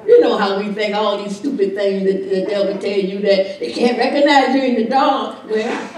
You 0.07 0.21
know 0.21 0.37
how 0.37 0.59
we 0.59 0.71
think 0.73 0.95
all 0.95 1.21
these 1.23 1.35
stupid 1.35 1.75
things 1.75 2.03
that 2.03 2.29
the 2.29 2.45
devil 2.45 2.77
tell 2.79 2.97
you 2.97 3.19
that 3.19 3.59
they 3.59 3.71
can't 3.71 3.97
recognize 3.97 4.55
you 4.55 4.63
in 4.63 4.75
the 4.75 4.85
dark. 4.85 5.43
Well, 5.49 5.89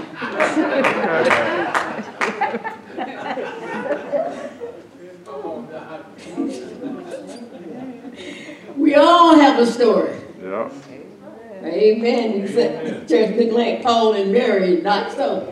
we 8.78 8.96
all 8.96 9.36
have 9.36 9.60
a 9.60 9.66
story. 9.66 10.18
Yep. 10.42 10.74
Amen. 11.64 12.42
Except 12.42 13.08
church 13.08 13.36
look 13.38 13.52
like 13.52 13.84
Paul 13.84 14.14
and 14.14 14.32
Mary, 14.32 14.82
not 14.82 15.12
so. 15.12 15.48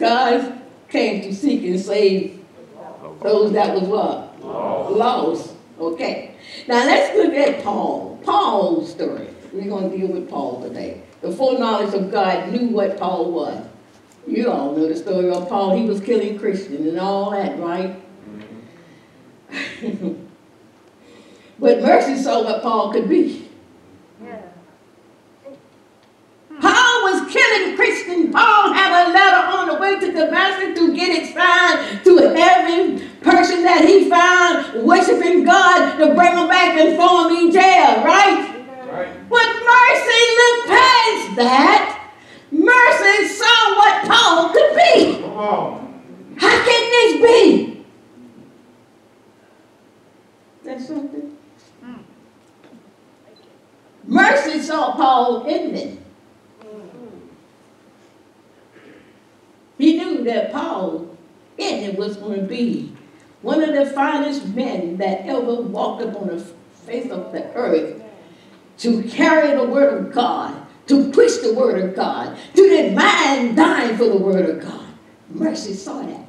God 0.00 0.60
came 0.88 1.22
to 1.22 1.34
seek 1.34 1.62
and 1.64 1.78
save 1.78 2.42
those 3.22 3.52
that 3.52 3.74
was 3.74 3.84
what? 3.84 4.42
Lost. 4.42 5.52
Okay. 5.78 6.34
Now 6.66 6.86
let's 6.86 7.14
look 7.16 7.34
at 7.34 7.62
Paul. 7.62 8.18
Paul's 8.24 8.90
story. 8.90 9.28
We're 9.52 9.68
going 9.68 9.90
to 9.90 9.96
deal 9.96 10.08
with 10.08 10.28
Paul 10.30 10.62
today. 10.62 11.02
The 11.20 11.30
foreknowledge 11.30 11.92
of 11.94 12.10
God 12.10 12.50
knew 12.50 12.68
what 12.68 12.98
Paul 12.98 13.30
was. 13.30 13.66
You 14.26 14.50
all 14.50 14.74
know 14.74 14.88
the 14.88 14.96
story 14.96 15.30
of 15.30 15.48
Paul. 15.48 15.76
He 15.76 15.84
was 15.84 16.00
killing 16.00 16.38
Christians 16.38 16.86
and 16.86 16.98
all 16.98 17.30
that, 17.32 17.58
right? 17.58 18.00
Mm-hmm. 19.50 20.26
but 21.58 21.82
mercy 21.82 22.16
saw 22.22 22.42
what 22.44 22.62
Paul 22.62 22.92
could 22.92 23.08
be. 23.08 23.50
Yeah. 24.22 24.40
Paul 26.90 27.02
was 27.12 27.32
killing 27.32 27.76
Christians. 27.76 28.32
Paul 28.32 28.72
had 28.72 29.06
a 29.06 29.12
letter 29.12 29.46
on 29.56 29.68
the 29.68 29.74
way 29.74 30.00
to 30.00 30.12
Damascus 30.12 30.76
to 30.78 30.94
get 30.94 31.22
it 31.22 31.34
signed 31.34 32.04
to 32.04 32.18
every 32.36 33.06
person 33.20 33.62
that 33.62 33.84
he 33.86 34.10
found 34.10 34.84
worshiping 34.84 35.44
God 35.44 35.98
to 35.98 36.14
bring 36.14 36.36
him 36.36 36.48
back 36.48 36.76
and 36.78 36.96
throw 36.96 37.28
him 37.28 37.46
in 37.46 37.52
jail, 37.52 38.02
right? 38.04 38.66
Right. 38.90 39.28
But 39.28 39.48
mercy 39.70 40.22
looked 40.40 40.68
past 40.68 41.36
that. 41.36 42.12
Mercy 42.50 43.28
saw 43.28 43.76
what 43.76 44.08
Paul 44.08 44.48
could 44.50 44.74
be. 44.74 45.22
Come 45.22 45.32
on. 45.32 46.02
How 46.38 46.64
can 46.64 46.90
this 46.90 47.22
be? 47.22 47.84
That's 50.64 50.86
something. 50.88 51.36
Hmm. 51.82 52.00
Mercy 54.06 54.60
saw 54.60 54.96
Paul 54.96 55.46
in 55.46 55.74
it. 55.76 56.00
He 59.80 59.96
knew 59.96 60.24
that 60.24 60.52
Paul 60.52 61.16
it 61.56 61.98
was 61.98 62.16
going 62.16 62.40
to 62.40 62.46
be 62.46 62.92
one 63.42 63.62
of 63.62 63.74
the 63.74 63.86
finest 63.92 64.46
men 64.48 64.98
that 64.98 65.26
ever 65.26 65.54
walked 65.62 66.02
upon 66.02 66.28
the 66.28 66.40
face 66.86 67.10
of 67.10 67.32
the 67.32 67.50
earth 67.54 68.02
to 68.78 69.02
carry 69.04 69.56
the 69.56 69.64
word 69.64 70.06
of 70.06 70.12
God, 70.12 70.66
to 70.86 71.10
push 71.10 71.38
the 71.38 71.54
word 71.54 71.82
of 71.82 71.96
God, 71.96 72.36
to 72.54 72.68
demand 72.68 73.56
dying 73.56 73.96
for 73.96 74.04
the 74.04 74.16
word 74.16 74.48
of 74.50 74.62
God. 74.62 74.86
Mercy 75.30 75.74
saw 75.74 76.02
that. 76.02 76.26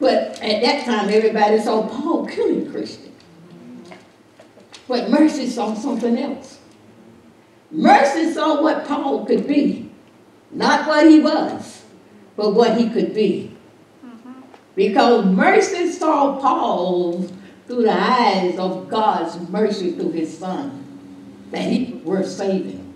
But 0.00 0.40
at 0.42 0.62
that 0.62 0.84
time, 0.84 1.08
everybody 1.08 1.60
saw 1.60 1.86
Paul 1.86 2.26
killing 2.26 2.70
Christians. 2.70 3.10
But 4.88 5.08
Mercy 5.08 5.48
saw 5.48 5.74
something 5.74 6.18
else. 6.18 6.58
Mercy 7.70 8.32
saw 8.32 8.60
what 8.60 8.86
Paul 8.86 9.24
could 9.24 9.46
be, 9.46 9.90
not 10.54 10.86
what 10.86 11.08
he 11.08 11.20
was, 11.20 11.82
but 12.36 12.54
what 12.54 12.78
he 12.78 12.88
could 12.88 13.14
be. 13.14 13.56
Mm-hmm. 14.04 14.32
Because 14.74 15.26
mercy 15.26 15.90
saw 15.90 16.40
Paul 16.40 17.28
through 17.66 17.82
the 17.82 17.92
eyes 17.92 18.58
of 18.58 18.88
God's 18.88 19.48
mercy 19.50 19.92
through 19.92 20.12
his 20.12 20.38
son, 20.38 20.84
that 21.50 21.62
he 21.62 21.94
was 21.94 22.04
worth 22.04 22.28
saving. 22.28 22.94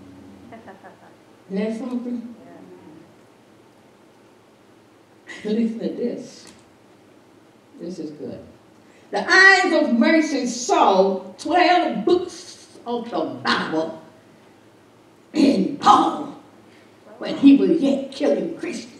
Isn't 1.51 1.65
that 1.65 1.77
something? 1.77 2.35
Listen 5.43 5.79
to 5.79 5.89
this. 5.89 6.51
This 7.79 7.99
is 7.99 8.11
good. 8.11 8.43
The 9.11 9.25
eyes 9.27 9.73
of 9.73 9.97
mercy 9.97 10.45
saw 10.45 11.19
12 11.37 12.05
books 12.05 12.67
of 12.85 13.09
the 13.09 13.19
Bible 13.43 14.01
in 15.33 15.77
Paul 15.77 16.28
when 17.19 17.37
he 17.37 17.57
was 17.57 17.79
yet 17.81 18.11
killing 18.11 18.57
Christians. 18.57 18.95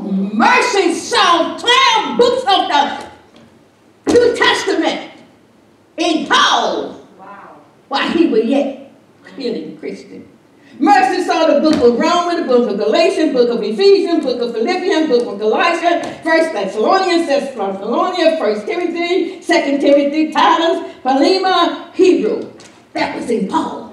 Mercy 0.00 0.94
saw 0.94 1.58
12 1.58 2.18
books 2.18 2.42
of 2.42 3.10
the 4.04 4.12
New 4.12 4.36
Testament 4.36 5.12
in 5.96 6.26
Paul 6.26 7.04
wow. 7.18 7.56
while 7.88 8.08
he 8.10 8.28
was 8.28 8.44
yet 8.44 8.92
killing 9.36 9.76
Christians. 9.78 10.26
Mercy 10.78 11.24
saw 11.24 11.46
the 11.46 11.60
book 11.60 11.74
of 11.74 11.98
Romans, 11.98 12.40
the 12.40 12.46
book 12.46 12.70
of 12.70 12.78
Galatians, 12.78 13.34
book 13.34 13.50
of 13.50 13.62
Ephesians, 13.62 14.24
book 14.24 14.40
of 14.40 14.54
Philippians, 14.54 15.08
book 15.08 15.26
of 15.26 15.38
Galatians, 15.38 16.06
First 16.22 16.52
Thessalonians, 16.54 17.26
Second 17.26 17.58
Thessalonians, 17.58 18.38
First 18.38 18.66
Timothy, 18.66 19.42
Second 19.42 19.80
Timothy, 19.80 20.32
Titus, 20.32 20.94
Philemon, 21.02 21.92
Hebrew. 21.92 22.50
That 22.94 23.16
was 23.16 23.28
in 23.28 23.48
Paul. 23.48 23.92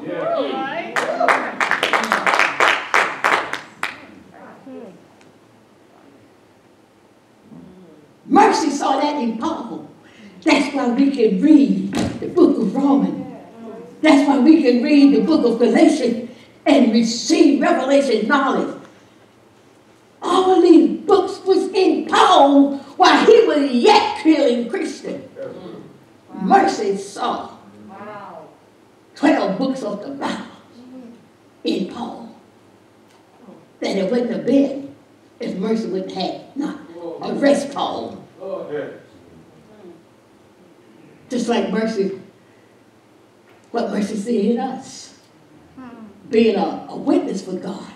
Mercy 8.28 8.70
saw 8.70 9.00
that 9.00 9.22
in 9.22 9.38
Paul. 9.38 9.90
That's 10.44 10.74
why 10.76 10.90
we 10.90 11.12
can 11.12 11.42
read 11.42 11.94
the 11.94 12.28
book 12.28 12.58
of 12.58 12.76
Romans. 12.76 13.26
That's 14.02 14.28
why 14.28 14.40
we 14.40 14.62
can 14.62 14.84
read 14.84 15.16
the 15.16 15.22
book 15.22 15.46
of 15.46 15.60
Galatians 15.60 16.30
and 16.66 16.92
receive 16.92 17.62
revelation 17.62 18.28
knowledge. 18.28 18.76
All 20.22 20.62
these 20.62 21.00
books 21.02 21.44
was 21.46 21.70
in 21.70 22.08
Paul 22.08 22.78
while 22.98 23.26
he 23.26 23.48
was 23.48 23.72
yet 23.72 24.22
killing 24.24 24.70
Christians. 24.70 25.24
Mercy 26.42 26.98
saw 26.98 27.52
12 29.16 29.58
books 29.58 29.84
of 29.84 30.02
the 30.02 30.10
Bible 30.10 30.46
in 31.64 31.92
Paul. 31.92 32.36
That 33.80 33.98
it 33.98 34.12
wouldn't 34.12 34.32
have 34.32 34.46
been 34.46 34.96
if 35.40 35.56
mercy 35.58 35.88
wouldn't 35.88 36.12
have 36.12 36.56
not 36.56 36.80
arrest 37.22 37.74
Paul. 37.74 38.17
Yeah. 38.72 38.88
Just 41.30 41.50
like 41.50 41.72
mercy, 41.72 42.22
what 43.72 43.90
mercy 43.92 44.16
see 44.16 44.52
in 44.52 44.60
us. 44.60 45.20
Hmm. 45.76 46.06
Being 46.30 46.56
a, 46.56 46.88
a 46.90 46.98
witness 46.98 47.44
for 47.44 47.54
God. 47.54 47.92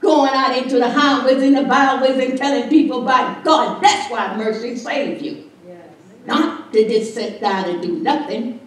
Going 0.00 0.32
out 0.34 0.56
into 0.56 0.78
the 0.78 0.90
highways 0.90 1.42
and 1.42 1.56
the 1.56 1.62
byways 1.62 2.18
and 2.18 2.36
telling 2.36 2.68
people 2.68 3.02
about 3.02 3.44
God. 3.44 3.82
That's 3.82 4.10
why 4.10 4.36
mercy 4.36 4.76
saved 4.76 5.22
you. 5.22 5.50
Not 6.26 6.72
to 6.72 6.88
just 6.88 7.14
sit 7.14 7.40
down 7.40 7.68
and 7.68 7.82
do 7.82 7.98
nothing. 7.98 8.60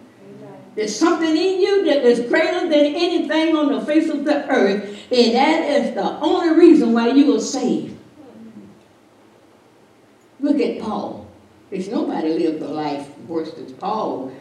There's 0.74 0.94
something 0.94 1.30
in 1.30 1.60
you 1.60 1.84
that 1.86 2.04
is 2.04 2.20
greater 2.28 2.60
than 2.60 2.72
anything 2.72 3.56
on 3.56 3.72
the 3.72 3.80
face 3.86 4.10
of 4.10 4.26
the 4.26 4.46
earth, 4.50 4.84
and 5.10 5.34
that 5.34 5.62
is 5.62 5.94
the 5.94 6.18
only 6.20 6.54
reason 6.54 6.92
why 6.92 7.08
you 7.08 7.32
were 7.32 7.40
saved. 7.40 7.95
Look 10.46 10.60
at 10.60 10.80
Paul. 10.80 11.26
There's 11.70 11.88
nobody 11.88 12.28
lived 12.38 12.62
a 12.62 12.68
life 12.68 13.18
worse 13.26 13.50
than 13.50 13.74
Paul. 13.74 14.32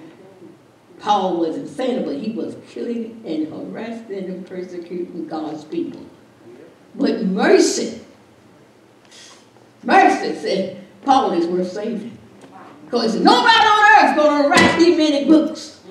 Paul 1.00 1.39
was 1.39 1.58
insane, 1.58 2.06
but 2.06 2.18
he 2.18 2.30
was 2.30 2.56
killing 2.70 3.24
and 3.26 3.48
harassing 3.52 4.26
and 4.26 4.46
persecuting 4.46 5.28
God's 5.28 5.63
people. 5.63 6.06
But 6.94 7.24
mercy, 7.24 8.02
mercy 9.82 10.36
said, 10.36 10.86
Paul 11.02 11.32
is 11.32 11.48
worth 11.48 11.72
saving. 11.72 12.15
Because 12.86 13.15
nobody 13.15 13.65
on 13.65 14.04
earth 14.04 14.12
is 14.12 14.15
going 14.15 14.44
to 14.44 14.50
write 14.50 14.78
these 14.78 14.96
many 14.96 15.26
books 15.26 15.82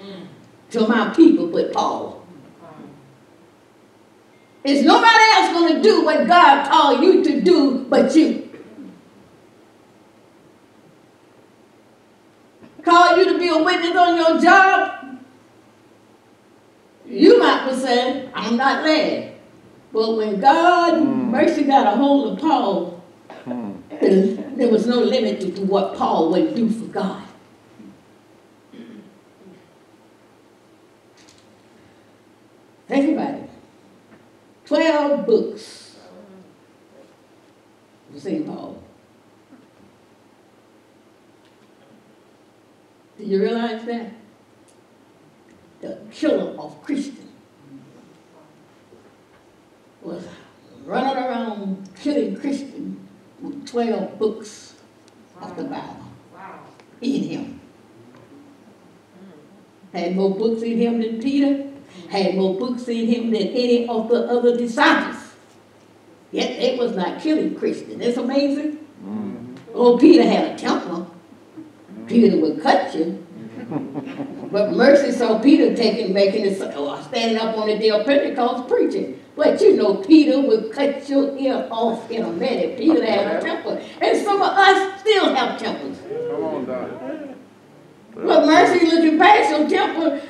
to 0.71 0.87
my 0.87 1.13
people 1.13 1.49
but 1.49 1.73
Paul. 1.73 2.25
There's 4.63 4.85
nobody 4.85 5.25
else 5.35 5.53
going 5.55 5.75
to 5.75 5.83
do 5.83 6.05
what 6.05 6.29
God 6.29 6.69
called 6.71 7.03
you 7.03 7.25
to 7.25 7.41
do 7.41 7.85
but 7.91 8.15
you. 8.15 8.45
Call 12.85 13.17
you 13.17 13.33
to 13.33 13.34
be 13.45 13.51
a 13.51 13.63
witness 13.63 13.97
on 13.97 14.17
your 14.17 14.41
job. 14.41 15.19
You 17.07 17.39
might 17.39 17.69
be 17.69 17.77
saying, 17.77 18.31
I'm 18.35 18.57
not 18.57 18.85
there. 18.85 19.35
But 19.93 20.17
when 20.17 20.41
God 20.41 20.99
hmm. 20.99 21.31
mercy 21.31 21.65
got 21.65 21.87
a 21.87 21.97
hold 21.97 22.33
of 22.33 22.41
Paul, 22.41 23.03
hmm. 23.45 23.73
there 24.57 24.71
was 24.71 24.87
no 24.87 25.01
limit 25.01 25.41
to 25.41 25.61
what 25.63 25.95
Paul 25.95 26.31
would 26.33 26.55
do 26.55 26.71
for 26.71 26.87
God. 26.87 27.23
Think 32.89 33.17
about 33.17 33.35
it. 33.35 33.51
Twelve 34.67 35.27
books 35.27 35.97
St. 38.17 38.47
Paul. 38.47 38.84
Do 43.19 43.25
you 43.25 43.41
realize 43.41 43.85
that? 43.87 44.13
The 45.81 45.99
killer 46.11 46.59
of 46.59 46.83
Christians 46.83 47.31
was 50.01 50.27
running 50.85 51.23
around 51.23 51.91
killing 51.97 52.37
Christians 52.37 52.99
with 53.41 53.67
12 53.69 54.19
books 54.19 54.75
of 55.41 55.57
the 55.57 55.65
Bible 55.65 56.05
in 57.01 57.23
him. 57.23 57.61
Had 59.93 60.17
more 60.17 60.35
books 60.35 60.63
in 60.63 60.79
him 60.79 61.01
than 61.01 61.21
Peter, 61.21 61.71
had 62.09 62.35
more 62.35 62.59
books 62.59 62.89
in 62.89 63.07
him 63.07 63.31
than 63.31 63.43
any 63.43 63.87
of 63.87 64.09
the 64.09 64.29
other 64.29 64.57
disciples. 64.57 65.35
Yet 66.33 66.51
it 66.51 66.79
was 66.79 66.97
not 66.97 67.21
killing 67.21 67.55
Christians. 67.55 68.05
It's 68.05 68.19
amazing. 68.19 68.79
Mm-hmm. 69.05 69.55
Oh, 69.73 69.97
Peter 69.99 70.25
had 70.25 70.53
a 70.53 70.57
temper. 70.57 71.07
Peter 72.07 72.37
would 72.39 72.63
cut 72.63 72.95
you. 72.95 73.25
But 74.51 74.73
mercy 74.73 75.11
saw 75.11 75.39
Peter 75.41 75.75
taking, 75.75 76.13
making 76.13 76.45
it, 76.45 76.61
or 76.77 77.01
standing 77.03 77.39
up 77.39 77.57
on 77.57 77.67
the 77.67 77.79
day 77.79 77.91
of 77.91 78.05
Pentecost 78.07 78.69
preaching. 78.69 79.21
But 79.37 79.61
you 79.61 79.77
know, 79.77 79.97
Peter 79.97 80.41
would 80.41 80.71
cut 80.73 81.09
your 81.09 81.37
ear 81.37 81.67
off 81.71 82.09
in 82.11 82.23
a 82.23 82.31
minute. 82.33 82.79
Peter 82.79 83.05
had 83.05 83.37
a 83.37 83.41
temper. 83.41 83.83
And 84.01 84.17
some 84.25 84.41
of 84.41 84.49
us 84.51 85.01
still 85.01 85.35
have 85.35 85.59
tempers. 85.59 85.99
Come 86.31 86.45
on, 86.45 86.65
Doc. 86.67 86.91
But 88.15 88.47
mercy 88.47 88.87
looking 88.87 89.19
past 89.19 89.51
your 89.51 89.69
temper, 89.69 90.23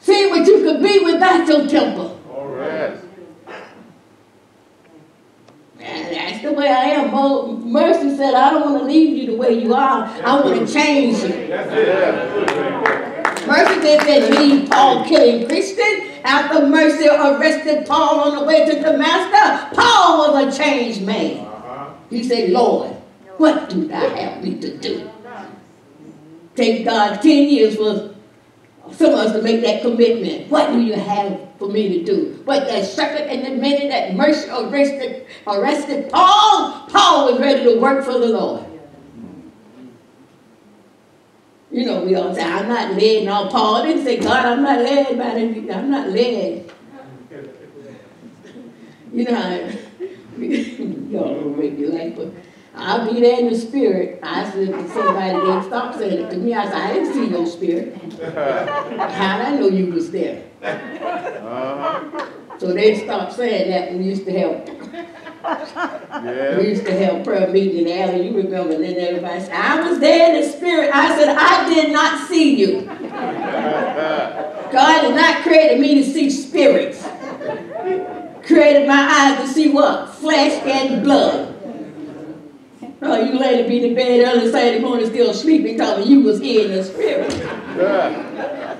see 0.00 0.28
what 0.28 0.46
you 0.46 0.62
could 0.62 0.82
be 0.82 0.98
without 0.98 1.46
your 1.48 1.66
temper. 1.66 2.14
All 2.34 2.48
right. 2.48 2.98
And 5.80 6.14
that's 6.14 6.42
the 6.42 6.52
way 6.52 6.68
I 6.68 6.84
am. 6.90 7.10
Mo- 7.12 7.56
Mercy 7.56 8.14
said, 8.30 8.40
I 8.40 8.50
don't 8.50 8.72
want 8.72 8.82
to 8.82 8.84
leave 8.84 9.16
you 9.16 9.26
the 9.26 9.36
way 9.36 9.52
you 9.60 9.74
are. 9.74 10.04
I 10.04 10.40
want 10.40 10.66
to 10.66 10.72
change 10.72 11.18
you. 11.18 11.28
Mercy 13.46 13.80
didn't 13.80 14.38
leave 14.38 14.70
Paul 14.70 15.04
killing 15.04 15.46
Christian. 15.46 16.08
After 16.22 16.66
Mercy 16.66 17.08
arrested 17.08 17.86
Paul 17.86 18.20
on 18.20 18.38
the 18.38 18.44
way 18.44 18.66
to 18.66 18.80
Damascus, 18.80 19.76
Paul 19.76 20.32
was 20.32 20.54
a 20.54 20.58
changed 20.58 21.02
man. 21.02 21.46
He 22.10 22.22
said, 22.22 22.50
Lord, 22.50 22.90
what 23.38 23.70
do 23.70 23.88
thou 23.88 24.08
have 24.14 24.42
me 24.42 24.58
to 24.60 24.76
do? 24.76 25.10
Take 26.54 26.84
God 26.84 27.22
10 27.22 27.48
years 27.48 27.76
for 27.76 28.09
some 28.92 29.12
of 29.12 29.18
us 29.18 29.32
to 29.32 29.42
make 29.42 29.62
that 29.62 29.82
commitment. 29.82 30.50
What 30.50 30.72
do 30.72 30.80
you 30.80 30.94
have 30.94 31.40
for 31.58 31.68
me 31.68 31.98
to 31.98 32.04
do? 32.04 32.42
But 32.44 32.66
that 32.66 32.88
shepherd 32.88 33.28
and 33.28 33.44
the 33.44 33.60
minute 33.60 33.88
that 33.90 34.14
Mercy 34.14 34.48
arrested, 34.50 35.26
arrested 35.46 36.10
Paul, 36.10 36.86
Paul 36.88 37.32
was 37.32 37.40
ready 37.40 37.64
to 37.64 37.80
work 37.80 38.04
for 38.04 38.18
the 38.18 38.28
Lord. 38.28 38.66
You 41.70 41.86
know, 41.86 42.04
we 42.04 42.16
all 42.16 42.34
say, 42.34 42.42
I'm 42.42 42.68
not 42.68 42.94
led. 42.94 43.24
No, 43.24 43.48
Paul 43.48 43.84
didn't 43.84 44.04
say, 44.04 44.18
God, 44.18 44.44
I'm 44.44 44.62
not 44.62 44.80
led 44.80 45.16
by 45.16 45.34
the, 45.34 45.72
I'm 45.72 45.90
not 45.90 46.08
led. 46.08 46.72
You 49.12 49.24
know 49.24 49.78
y'all 50.40 51.34
don't 51.40 51.58
make 51.58 51.78
me 51.78 51.86
laugh, 51.86 52.16
but 52.16 52.28
I'll 52.80 53.12
be 53.12 53.20
there 53.20 53.38
in 53.38 53.50
the 53.50 53.58
spirit. 53.58 54.20
I 54.22 54.50
said 54.50 54.68
to 54.68 54.88
somebody, 54.88 55.38
they 55.38 55.68
stop 55.68 55.94
saying 55.94 56.24
it 56.24 56.30
to 56.30 56.36
me. 56.38 56.54
I 56.54 56.64
said, 56.64 56.74
I 56.74 56.92
didn't 56.94 57.12
see 57.12 57.26
your 57.26 57.46
spirit. 57.46 57.94
How'd 58.34 59.40
I 59.42 59.56
know 59.56 59.68
you 59.68 59.92
was 59.92 60.10
there? 60.10 60.44
Uh-huh. 60.62 62.26
So 62.58 62.72
they 62.72 62.98
stopped 63.04 63.34
saying 63.34 63.70
that 63.70 63.92
we 63.92 64.04
used 64.04 64.24
to 64.24 64.32
have, 64.38 64.66
we 66.56 66.68
used 66.68 66.86
to 66.86 66.92
have 66.92 67.22
prayer 67.24 67.48
meeting 67.48 67.90
alley, 67.92 68.28
you 68.28 68.36
remember, 68.36 68.74
and 68.74 68.84
then 68.84 68.96
everybody 68.96 69.40
said, 69.40 69.52
I 69.52 69.88
was 69.88 69.98
there 69.98 70.34
in 70.34 70.40
the 70.40 70.48
spirit. 70.48 70.90
I 70.94 71.16
said, 71.16 71.36
I 71.36 71.68
did 71.68 71.92
not 71.92 72.28
see 72.28 72.54
you. 72.56 72.82
God 74.72 75.02
did 75.02 75.14
not 75.16 75.42
create 75.42 75.78
me 75.80 75.96
to 75.96 76.04
see 76.04 76.30
spirits. 76.30 77.02
Created 78.46 78.88
my 78.88 79.06
eyes 79.10 79.46
to 79.46 79.52
see 79.52 79.68
what? 79.70 80.14
Flesh 80.14 80.62
and 80.66 81.02
blood. 81.02 81.49
Oh, 83.02 83.18
you 83.24 83.38
later 83.38 83.66
be 83.68 83.82
in 83.82 83.90
the 83.90 83.94
bed 83.94 84.26
early 84.26 84.50
Saturday 84.50 84.80
morning 84.80 85.06
still 85.06 85.32
sleeping, 85.32 85.78
telling 85.78 86.06
you 86.06 86.20
was 86.20 86.38
here 86.40 86.66
in 86.66 86.72
the 86.72 86.84
spirit. 86.84 87.32
Yeah. 87.76 88.76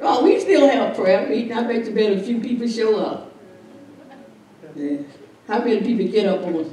Oh, 0.00 0.24
we 0.24 0.40
still 0.40 0.68
have 0.68 0.96
prayer 0.96 1.28
meeting. 1.28 1.52
I 1.52 1.62
bet 1.62 1.86
you 1.86 1.92
bet 1.92 2.12
a 2.12 2.20
few 2.22 2.40
people 2.40 2.68
show 2.68 2.98
up. 2.98 3.32
Yeah. 4.76 4.98
How 5.48 5.58
many 5.58 5.80
people 5.80 6.12
get 6.12 6.26
up 6.26 6.42
on, 6.42 6.64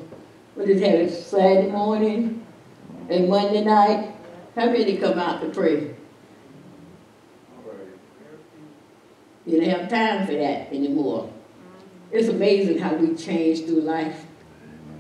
what 0.56 0.69
is 0.69 0.82
that, 0.82 1.10
Saturday 1.23 1.71
morning 1.71 2.45
and 3.10 3.28
Monday 3.28 3.63
night? 3.63 4.15
How 4.56 4.65
many 4.65 4.97
come 4.97 5.17
out 5.17 5.41
to 5.41 5.49
pray? 5.49 5.95
You 9.45 9.62
don't 9.62 9.69
have 9.69 9.89
time 9.89 10.28
for 10.28 10.34
that 10.34 10.71
anymore. 10.71 11.32
It's 12.12 12.28
amazing 12.28 12.80
how 12.80 12.95
we 12.95 13.15
change 13.15 13.65
through 13.65 13.82
life. 13.82 14.26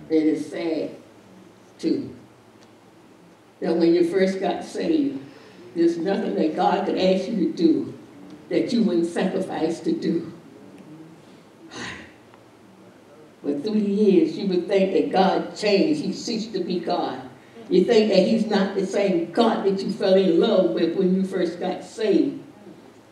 And 0.09 0.29
it's 0.29 0.47
sad, 0.47 0.95
too. 1.77 2.15
That 3.59 3.75
when 3.75 3.93
you 3.93 4.09
first 4.09 4.39
got 4.39 4.63
saved, 4.63 5.19
there's 5.75 5.97
nothing 5.97 6.35
that 6.35 6.55
God 6.55 6.85
could 6.85 6.97
ask 6.97 7.27
you 7.27 7.51
to 7.51 7.53
do 7.53 7.93
that 8.49 8.73
you 8.73 8.83
wouldn't 8.83 9.07
sacrifice 9.07 9.79
to 9.81 9.91
do. 9.91 10.33
But 13.43 13.63
through 13.63 13.79
the 13.79 13.89
years, 13.89 14.37
you 14.37 14.47
would 14.47 14.67
think 14.67 14.93
that 14.93 15.11
God 15.11 15.55
changed. 15.55 16.01
He 16.01 16.11
ceased 16.11 16.53
to 16.53 16.63
be 16.63 16.79
God. 16.79 17.21
You 17.69 17.85
think 17.85 18.09
that 18.09 18.27
He's 18.27 18.47
not 18.47 18.75
the 18.75 18.85
same 18.85 19.31
God 19.31 19.65
that 19.65 19.81
you 19.81 19.91
fell 19.91 20.15
in 20.15 20.39
love 20.39 20.71
with 20.71 20.97
when 20.97 21.15
you 21.15 21.23
first 21.23 21.59
got 21.59 21.83
saved. 21.83 22.43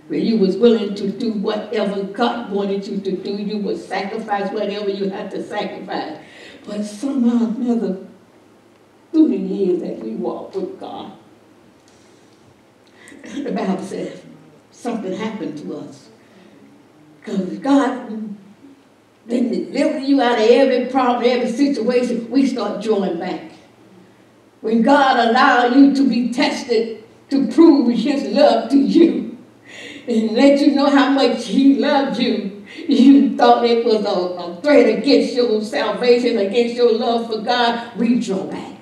When 0.07 0.25
you 0.25 0.37
was 0.37 0.55
willing 0.55 0.95
to 0.95 1.11
do 1.11 1.33
whatever 1.33 2.03
God 2.03 2.49
wanted 2.49 2.87
you 2.87 2.99
to 3.01 3.11
do, 3.11 3.31
you 3.31 3.57
would 3.57 3.77
sacrifice 3.77 4.51
whatever 4.51 4.89
you 4.89 5.09
had 5.09 5.29
to 5.31 5.43
sacrifice. 5.43 6.17
But 6.65 6.83
somehow 6.83 7.47
another, 7.47 8.05
through 9.11 9.27
the 9.29 9.37
years 9.37 9.81
that 9.81 9.99
we 9.99 10.11
walked 10.11 10.55
with 10.55 10.79
God, 10.79 11.11
the 13.23 13.51
Bible 13.51 13.83
says 13.83 14.21
something 14.71 15.11
happened 15.11 15.57
to 15.57 15.75
us. 15.75 16.07
Because 17.19 17.57
God 17.59 18.35
then 19.25 19.51
deliver 19.51 19.99
you 19.99 20.21
out 20.21 20.39
of 20.39 20.49
every 20.49 20.85
problem, 20.89 21.29
every 21.29 21.51
situation, 21.51 22.31
we 22.31 22.47
start 22.47 22.81
drawing 22.81 23.19
back. 23.19 23.51
When 24.61 24.81
God 24.81 25.29
allowed 25.29 25.75
you 25.75 25.93
to 25.95 26.07
be 26.07 26.31
tested 26.31 27.03
to 27.29 27.47
prove 27.47 27.93
his 27.93 28.23
love 28.33 28.69
to 28.69 28.77
you 28.77 29.36
and 30.07 30.31
let 30.31 30.59
you 30.59 30.71
know 30.73 30.89
how 30.89 31.09
much 31.09 31.45
he 31.45 31.75
loved 31.75 32.19
you, 32.19 32.65
you 32.87 33.35
thought 33.37 33.65
it 33.65 33.85
was 33.85 34.05
a, 34.05 34.09
a 34.09 34.61
threat 34.61 34.97
against 34.97 35.33
your 35.33 35.61
salvation, 35.61 36.37
against 36.37 36.75
your 36.75 36.93
love 36.93 37.27
for 37.27 37.41
God, 37.41 37.97
we 37.97 38.19
draw 38.19 38.43
back. 38.45 38.77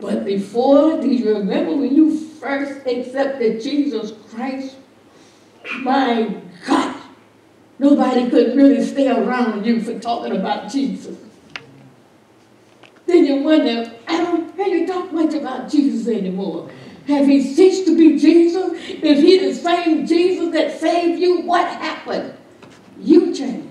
But 0.00 0.24
before, 0.24 1.00
do 1.00 1.08
you 1.08 1.34
remember 1.34 1.76
when 1.76 1.94
you 1.94 2.16
first 2.16 2.86
accepted 2.86 3.60
Jesus 3.60 4.12
Christ? 4.30 4.76
My 5.80 6.40
God, 6.66 7.02
nobody 7.78 8.30
could 8.30 8.56
really 8.56 8.84
stay 8.84 9.08
around 9.08 9.66
you 9.66 9.82
for 9.82 9.98
talking 9.98 10.36
about 10.36 10.70
Jesus. 10.70 11.18
Then 13.06 13.26
you 13.26 13.42
wonder, 13.42 13.92
I 14.06 14.18
don't 14.18 14.54
really 14.56 14.86
talk 14.86 15.12
much 15.12 15.34
about 15.34 15.70
Jesus 15.70 16.06
anymore. 16.08 16.70
Have 17.08 17.26
he 17.26 17.42
ceased 17.42 17.86
to 17.86 17.96
be 17.96 18.18
Jesus? 18.18 18.72
If 18.74 19.18
he 19.18 19.38
the 19.38 19.54
same 19.54 20.06
Jesus 20.06 20.52
that 20.52 20.78
saved 20.78 21.18
you, 21.18 21.40
what 21.40 21.66
happened? 21.66 22.34
You 23.00 23.34
changed. 23.34 23.66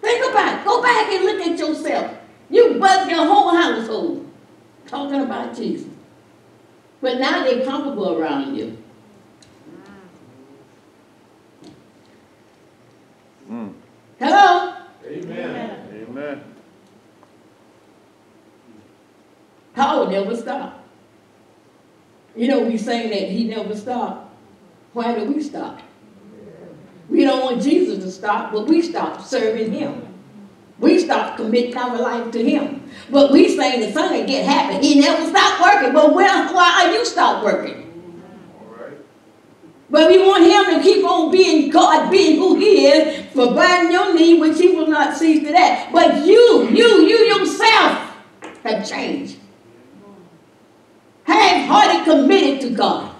Think 0.00 0.30
about 0.30 0.60
it. 0.60 0.64
Go 0.64 0.80
back 0.80 1.12
and 1.12 1.24
look 1.26 1.46
at 1.46 1.58
yourself. 1.58 2.16
You 2.48 2.78
buzzed 2.80 3.10
your 3.10 3.26
whole 3.26 3.54
household 3.54 4.30
talking 4.86 5.20
about 5.20 5.54
Jesus. 5.54 5.92
But 7.02 7.18
now 7.18 7.44
they're 7.44 7.66
comfortable 7.66 8.18
around 8.18 8.56
you. 8.56 8.78
Mm. 13.50 13.74
Hello? 14.18 14.74
Amen. 15.06 16.06
Amen. 16.08 16.57
Power 19.78 20.10
never 20.10 20.36
stop. 20.36 20.84
You 22.34 22.48
know, 22.48 22.64
we 22.64 22.76
saying 22.76 23.10
that 23.10 23.30
he 23.30 23.44
never 23.44 23.76
stopped. 23.76 24.28
Why 24.92 25.14
do 25.16 25.32
we 25.32 25.40
stop? 25.40 25.78
We 27.08 27.24
don't 27.24 27.44
want 27.44 27.62
Jesus 27.62 28.02
to 28.02 28.10
stop, 28.10 28.50
but 28.50 28.66
we 28.66 28.82
stop 28.82 29.20
serving 29.20 29.70
him. 29.70 30.02
We 30.80 30.98
stop 30.98 31.36
committing 31.36 31.76
our 31.76 31.96
life 31.96 32.32
to 32.32 32.42
him. 32.42 32.90
But 33.08 33.30
we 33.30 33.56
saying 33.56 33.78
the 33.82 33.92
son 33.92 34.26
get 34.26 34.44
happy. 34.44 34.84
He 34.84 35.00
never 35.00 35.24
stopped 35.30 35.62
working. 35.62 35.92
But 35.92 36.12
where, 36.12 36.52
why 36.52 36.82
are 36.82 36.92
you 36.92 37.04
stop 37.04 37.44
working? 37.44 37.84
But 39.90 40.10
we 40.10 40.18
want 40.26 40.42
him 40.42 40.76
to 40.76 40.82
keep 40.82 41.04
on 41.04 41.30
being 41.30 41.70
God, 41.70 42.10
being 42.10 42.36
who 42.36 42.56
he 42.56 42.86
is, 42.86 43.26
for 43.32 43.54
binding 43.54 43.92
your 43.92 44.12
knee, 44.12 44.40
which 44.40 44.58
he 44.58 44.74
will 44.74 44.88
not 44.88 45.16
cease 45.16 45.46
to 45.46 45.52
that. 45.52 45.90
But 45.92 46.26
you, 46.26 46.68
you, 46.68 47.02
you 47.02 47.16
yourself 47.36 48.16
have 48.64 48.88
changed. 48.88 49.37
Half-hearted 51.28 52.04
committed 52.04 52.62
to 52.62 52.70
God. 52.74 53.14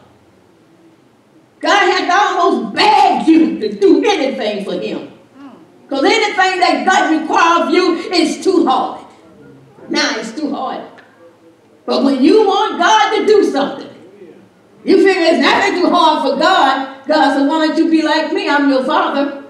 God 1.61 1.93
had 1.93 2.07
to 2.07 2.41
almost 2.41 2.75
beg 2.75 3.29
you 3.29 3.61
to 3.61 3.79
do 3.79 4.03
anything 4.03 4.65
for 4.65 4.81
him. 4.81 5.13
Because 5.83 6.05
anything 6.05 6.61
that 6.61 6.87
God 6.87 7.21
requires 7.21 7.67
of 7.67 7.75
you 7.75 7.97
is 8.11 8.43
too 8.43 8.67
hard. 8.67 9.05
Now 9.91 10.13
it's 10.17 10.33
too 10.33 10.55
hard. 10.55 10.87
But 11.85 12.03
when 12.03 12.23
you 12.23 12.47
want 12.47 12.79
God 12.79 13.17
to 13.17 13.27
do 13.27 13.45
something, 13.45 13.91
you 14.85 15.05
figure 15.05 15.23
it's 15.23 15.41
nothing 15.41 15.83
too 15.83 15.91
hard 15.91 16.31
for 16.31 16.41
God. 16.41 17.07
God 17.07 17.35
said, 17.35 17.47
why 17.47 17.67
don't 17.67 17.77
you 17.77 17.91
be 17.91 18.01
like 18.01 18.33
me? 18.33 18.49
I'm 18.49 18.71
your 18.71 18.85
father. 18.85 19.45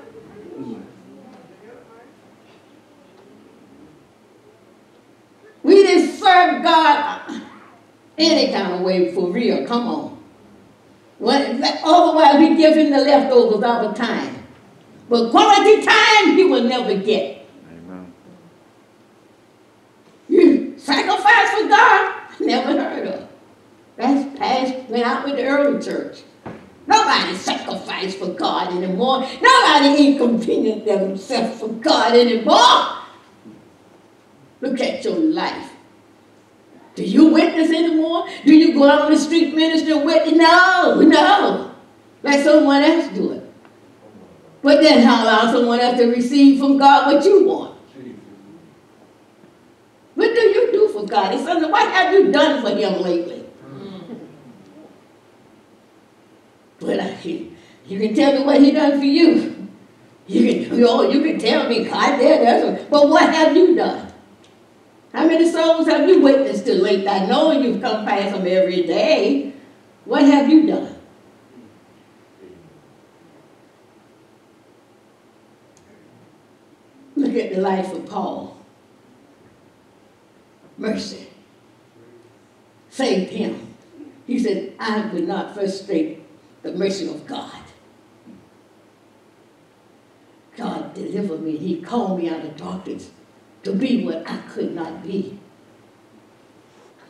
We 5.62 5.74
didn't 5.82 6.16
serve 6.16 6.62
Any 8.18 8.52
kind 8.52 8.74
of 8.74 8.80
way 8.80 9.12
for 9.14 9.30
real, 9.30 9.64
come 9.64 9.86
on. 9.86 10.18
Well, 11.20 11.60
otherwise, 11.84 12.38
we 12.38 12.56
give 12.56 12.76
him 12.76 12.90
the 12.90 12.98
leftovers 12.98 13.62
all 13.62 13.88
the 13.88 13.94
time. 13.94 14.46
But 15.08 15.30
quality 15.30 15.84
time, 15.84 16.36
he 16.36 16.44
will 16.44 16.64
never 16.64 16.96
get. 16.96 17.46
Amen. 17.70 18.12
You 20.28 20.78
sacrifice 20.78 21.50
for 21.50 21.68
God? 21.68 22.14
Never 22.40 22.72
heard 22.72 23.06
of. 23.06 23.28
That's 23.96 24.38
past, 24.38 24.74
went 24.88 25.04
out 25.04 25.24
with 25.24 25.36
the 25.36 25.44
early 25.44 25.82
church. 25.82 26.22
Nobody 26.86 27.34
sacrifice 27.36 28.14
for 28.14 28.28
God 28.28 28.72
anymore. 28.72 29.26
Nobody 29.40 30.06
inconvenience 30.08 30.84
themselves 30.84 31.60
for 31.60 31.68
God 31.68 32.14
anymore. 32.14 33.04
Look 34.60 34.80
at 34.80 35.04
your 35.04 35.16
life. 35.16 35.72
Do 36.98 37.04
you 37.04 37.28
witness 37.28 37.70
anymore? 37.70 38.26
Do 38.44 38.52
you 38.52 38.74
go 38.74 38.88
out 38.90 39.02
on 39.02 39.12
the 39.12 39.18
street 39.18 39.54
minister 39.54 39.94
and 39.94 40.04
witness? 40.04 40.34
No, 40.34 41.00
no. 41.00 41.74
Let 42.24 42.44
someone 42.44 42.82
else 42.82 43.06
do 43.14 43.32
it. 43.34 43.52
But 44.62 44.82
then 44.82 45.06
how 45.06 45.22
allow 45.22 45.52
someone 45.52 45.78
else 45.78 45.96
to 45.98 46.06
receive 46.08 46.58
from 46.58 46.76
God 46.76 47.06
what 47.14 47.24
you 47.24 47.44
want? 47.44 47.78
What 50.16 50.34
do 50.34 50.40
you 50.40 50.72
do 50.72 50.88
for 50.88 51.06
God? 51.06 51.34
It's 51.34 51.44
something, 51.44 51.70
what 51.70 51.88
have 51.88 52.12
you 52.12 52.32
done 52.32 52.62
for 52.62 52.70
him 52.70 53.00
lately? 53.00 53.44
But 56.80 56.98
I, 56.98 57.16
you 57.86 58.00
can 58.00 58.12
tell 58.12 58.40
me 58.40 58.44
what 58.44 58.60
he 58.60 58.72
done 58.72 58.98
for 58.98 59.04
you. 59.04 59.68
You 60.26 60.52
can, 60.52 60.76
you, 60.76 60.84
know, 60.84 61.08
you 61.08 61.22
can 61.22 61.38
tell 61.38 61.68
me, 61.68 61.84
God, 61.84 62.18
there, 62.18 62.74
a, 62.74 62.84
but 62.90 63.08
what 63.08 63.32
have 63.32 63.56
you 63.56 63.76
done? 63.76 64.07
How 65.18 65.26
many 65.26 65.50
souls 65.50 65.88
have 65.88 66.08
you 66.08 66.20
witnessed 66.20 66.64
to 66.66 66.80
lately? 66.80 67.08
I 67.08 67.26
know 67.26 67.50
you've 67.50 67.82
come 67.82 68.06
past 68.06 68.36
them 68.36 68.46
every 68.46 68.84
day. 68.84 69.52
What 70.04 70.22
have 70.22 70.48
you 70.48 70.64
done? 70.64 70.96
Look 77.16 77.34
at 77.34 77.52
the 77.52 77.60
life 77.60 77.92
of 77.92 78.06
Paul. 78.06 78.56
Mercy. 80.76 81.26
Saved 82.88 83.32
him. 83.32 83.74
He 84.24 84.38
said, 84.38 84.74
I 84.78 85.04
would 85.06 85.26
not 85.26 85.52
frustrate 85.52 86.22
the 86.62 86.70
mercy 86.70 87.08
of 87.08 87.26
God. 87.26 87.60
God 90.56 90.94
delivered 90.94 91.42
me. 91.42 91.56
He 91.56 91.82
called 91.82 92.20
me 92.20 92.28
out 92.28 92.44
of 92.44 92.56
darkness 92.56 93.10
to 93.68 93.78
be 93.78 94.04
what 94.04 94.28
I 94.28 94.36
could 94.48 94.74
not 94.74 95.02
be. 95.02 95.38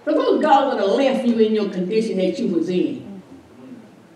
Suppose 0.04 0.42
God 0.42 0.72
would 0.72 0.80
have 0.80 0.96
left 0.96 1.26
you 1.26 1.38
in 1.38 1.54
your 1.54 1.70
condition 1.70 2.18
that 2.18 2.38
you 2.38 2.48
was 2.48 2.68
in. 2.68 3.22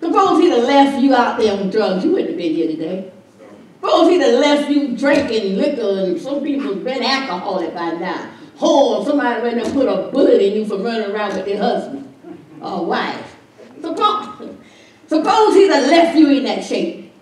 Suppose 0.01 0.41
he'd 0.41 0.51
have 0.51 0.65
left 0.65 1.03
you 1.03 1.15
out 1.15 1.39
there 1.39 1.59
on 1.59 1.71
drugs, 1.71 2.05
you 2.05 2.11
wouldn't 2.11 2.31
have 2.31 2.39
been 2.39 2.55
here 2.55 2.69
today. 2.69 3.13
Suppose 3.81 4.09
he'd 4.09 4.21
have 4.21 4.41
left 4.41 4.71
you 4.71 4.97
drinking 4.97 5.57
liquor 5.57 6.05
and 6.05 6.21
some 6.21 6.43
people 6.43 6.75
been 6.77 7.03
alcoholic 7.03 7.75
by 7.75 7.93
now. 7.93 8.31
Or 8.61 9.05
somebody 9.05 9.43
went 9.43 9.61
and 9.61 9.73
put 9.75 9.89
a 9.89 10.11
bullet 10.11 10.41
in 10.41 10.55
you 10.55 10.65
for 10.65 10.79
running 10.79 11.11
around 11.11 11.37
with 11.37 11.47
their 11.47 11.59
husband 11.59 12.13
or 12.61 12.87
wife. 12.87 13.37
Suppose, 13.81 14.57
suppose 15.09 15.55
he'd 15.55 15.71
have 15.71 15.87
left 15.89 16.17
you 16.17 16.31
in 16.31 16.45
that 16.45 16.65
shape. 16.65 17.13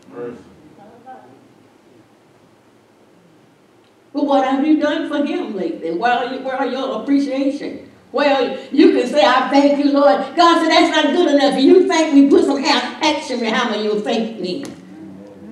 But 4.20 4.26
what 4.26 4.44
have 4.44 4.66
you 4.66 4.78
done 4.78 5.09
for 5.09 5.24
him 5.24 5.56
lately? 5.56 5.92
Where 5.92 6.12
are, 6.12 6.35
you, 6.35 6.40
where 6.40 6.54
are 6.54 6.66
your 6.66 7.00
appreciation? 7.00 7.90
Well, 8.12 8.59
you 8.70 8.92
can 8.92 9.09
say, 9.09 9.24
I 9.24 9.48
thank 9.48 9.83
you, 9.83 9.92
Lord. 9.92 10.37
God 10.37 10.61
said, 10.61 10.70
that's 10.70 10.94
not 10.94 11.14
good 11.14 11.35
enough. 11.35 11.59
You 11.59 11.88
thank 11.88 12.12
me, 12.12 12.28
put 12.28 12.44
some 12.44 12.62
action 12.62 13.40
behind 13.40 13.83
you 13.83 13.98
thank 14.00 14.38
me. 14.38 14.66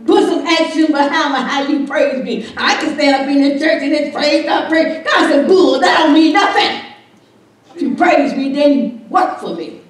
Put 0.04 0.28
some 0.28 0.46
action 0.46 0.88
behind 0.88 1.48
how 1.48 1.66
you 1.66 1.87
praise 1.87 2.22
me. 2.22 2.52
I 2.59 2.74
can 2.74 2.94
stand 2.94 3.22
up 3.22 3.28
in 3.28 3.40
the 3.40 3.59
church 3.59 3.83
and 3.83 3.92
it's 3.94 4.14
praise 4.14 4.44
God, 4.44 4.68
praise. 4.68 5.02
God 5.02 5.31
said, 5.31 5.46
bull, 5.46 5.81
that 5.81 6.00
don't 6.00 6.12
mean 6.12 6.35
nothing. 6.35 6.92
If 7.74 7.81
you 7.81 7.94
praise 7.94 8.35
me, 8.35 8.52
then 8.52 9.09
work 9.09 9.38
for 9.38 9.54
me. 9.54 9.81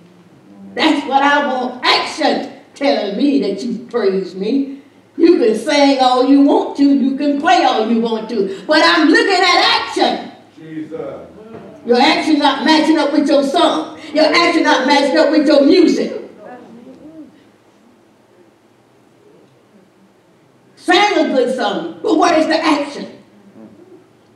That's 0.75 1.05
what 1.09 1.21
I 1.21 1.53
want. 1.53 1.85
Action 1.85 2.62
telling 2.77 3.17
me 3.17 3.41
that 3.41 3.61
you 3.61 3.88
praise 3.91 4.37
me. 4.37 4.78
You 5.18 5.37
can 5.38 5.57
sing 5.57 5.98
all 6.00 6.24
you 6.24 6.42
want 6.42 6.76
to, 6.76 6.85
you 6.85 7.16
can 7.16 7.40
play 7.40 7.64
all 7.64 7.90
you 7.90 8.00
want 8.00 8.28
to, 8.31 8.62
but 8.68 8.81
I'm 8.85 9.09
looking 9.09 9.33
at 9.33 9.88
action. 9.88 10.31
Jesus. 10.57 11.26
Your 11.85 12.00
action 12.00 12.38
not 12.38 12.64
matching 12.64 12.98
up 12.98 13.12
with 13.12 13.26
your 13.28 13.42
song. 13.42 13.98
Your 14.14 14.26
action 14.26 14.62
not 14.62 14.87
matching 14.87 15.16
up 15.16 15.31
with 15.31 15.46
your 15.46 15.64
music. 15.64 16.22
Sing 20.76 21.18
a 21.18 21.35
good 21.35 21.57
song, 21.57 21.98
but 22.00 22.16
where's 22.16 22.46
the 22.46 22.57
action? 22.64 23.22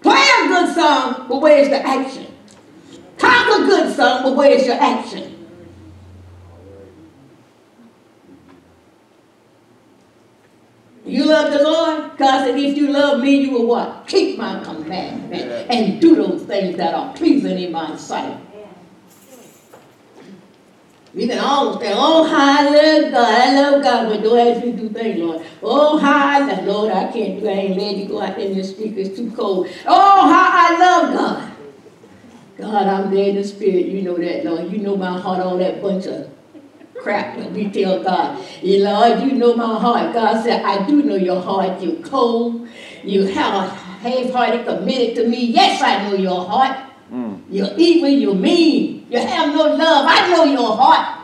Play 0.02 0.26
a 0.44 0.48
good 0.48 0.74
song, 0.74 1.26
but 1.28 1.40
where's 1.40 1.68
the 1.68 1.86
action? 1.86 2.26
Talk 3.18 3.60
a 3.60 3.64
good 3.66 3.94
song, 3.94 4.24
but 4.24 4.34
where's 4.34 4.66
your 4.66 4.80
action? 4.80 5.31
You 11.22 11.28
love 11.28 11.52
the 11.52 11.62
Lord? 11.62 12.18
God 12.18 12.44
said, 12.44 12.58
if 12.58 12.76
you 12.76 12.88
love 12.88 13.20
me, 13.20 13.42
you 13.42 13.52
will 13.52 13.66
what? 13.66 14.08
Keep 14.08 14.38
my 14.38 14.62
commandment 14.64 15.70
and 15.70 16.00
do 16.00 16.16
those 16.16 16.42
things 16.42 16.76
that 16.78 16.94
are 16.94 17.14
pleasing 17.14 17.61
in 17.61 17.70
my 17.70 17.94
sight. 17.96 18.37
We 21.14 21.28
can 21.28 21.38
all 21.38 21.78
say, 21.78 21.92
oh, 21.94 22.24
how 22.24 22.66
I 22.66 22.70
love 22.70 23.12
God. 23.12 23.40
I 23.40 23.54
love 23.54 23.82
God, 23.85 24.08
but 24.08 24.22
don't 24.24 24.38
ask 24.38 24.64
me 24.64 24.72
to 24.72 24.78
do 24.78 24.88
things, 24.88 25.20
Lord. 25.20 25.46
Oh, 25.62 25.96
how 25.98 26.26
I 26.26 26.38
love 26.40 26.64
Lord, 26.64 26.90
I 26.90 27.12
can't 27.12 27.38
do 27.38 27.48
I 27.48 27.52
ain't 27.52 27.78
let 27.78 27.96
you 27.98 28.06
go 28.06 28.20
out 28.20 28.35
there 28.35 28.46
in 28.46 28.56
the 28.56 28.64
street. 28.64 28.98
It's 28.98 29.16
too 29.16 29.30
cold. 29.30 29.68
Oh, 29.87 30.28
how 30.28 30.74
I 30.74 30.78
love 30.80 31.14
God. 31.14 31.52
God, 32.58 32.87
I'm 32.88 33.14
there 33.14 33.28
in 33.28 33.37
the 33.37 33.44
spirit. 33.44 33.87
You 33.87 34.02
know 34.02 34.16
that, 34.16 34.44
Lord. 34.44 34.72
You 34.72 34.78
know 34.78 34.96
my 34.96 35.20
heart, 35.20 35.40
all 35.40 35.58
that 35.58 35.80
bunch 35.80 36.06
of 36.06 36.31
crap 37.02 37.36
that 37.36 37.50
we 37.52 37.68
tell 37.68 38.02
God. 38.02 38.38
You 38.62 38.84
Lord, 38.84 39.20
you 39.22 39.32
know 39.32 39.54
my 39.54 39.78
heart. 39.78 40.14
God 40.14 40.42
said, 40.42 40.62
I 40.62 40.86
do 40.86 41.02
know 41.02 41.16
your 41.16 41.42
heart. 41.42 41.82
You're 41.82 42.00
cold. 42.02 42.68
You 43.02 43.24
have 43.26 43.54
a 43.54 43.68
half-hearted 43.68 44.64
committed 44.64 45.16
to 45.16 45.28
me. 45.28 45.46
Yes, 45.46 45.82
I 45.82 46.08
know 46.08 46.14
your 46.14 46.46
heart. 46.46 46.78
Mm. 47.12 47.42
You're 47.50 47.74
evil, 47.76 48.08
you're 48.08 48.34
mean. 48.34 49.06
You 49.10 49.18
have 49.18 49.54
no 49.54 49.74
love. 49.74 50.06
I 50.08 50.30
know 50.30 50.44
your 50.44 50.76
heart. 50.76 51.18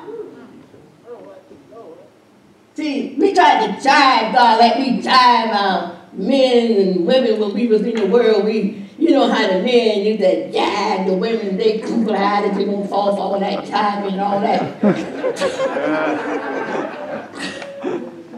See, 2.75 3.17
we 3.19 3.35
tried 3.35 3.67
to 3.67 3.73
jive 3.83 4.33
God 4.33 4.61
like 4.61 4.77
we 4.77 5.01
jive 5.01 5.51
our 5.51 5.99
men 6.13 6.77
and 6.77 7.07
women 7.07 7.41
when 7.41 7.55
we 7.55 7.67
was 7.67 7.83
in 7.83 7.97
the 7.97 8.07
world. 8.07 8.45
We, 8.45 8.88
you 8.99 9.11
know 9.11 9.29
how 9.29 9.47
the 9.47 9.63
men 9.63 10.05
used 10.05 10.21
to 10.21 10.51
jive 10.53 11.07
the 11.07 11.15
women. 11.15 11.57
They 11.57 11.79
cool 11.79 12.13
eyed 12.13 12.45
and 12.45 12.57
they 12.59 12.65
won't 12.65 12.91
fall 12.91 13.15
for 13.15 13.23
all 13.23 13.41
that 13.41 13.65
jiving 13.65 14.13
and 14.13 14.21
all 14.21 14.41
that. 14.41 14.83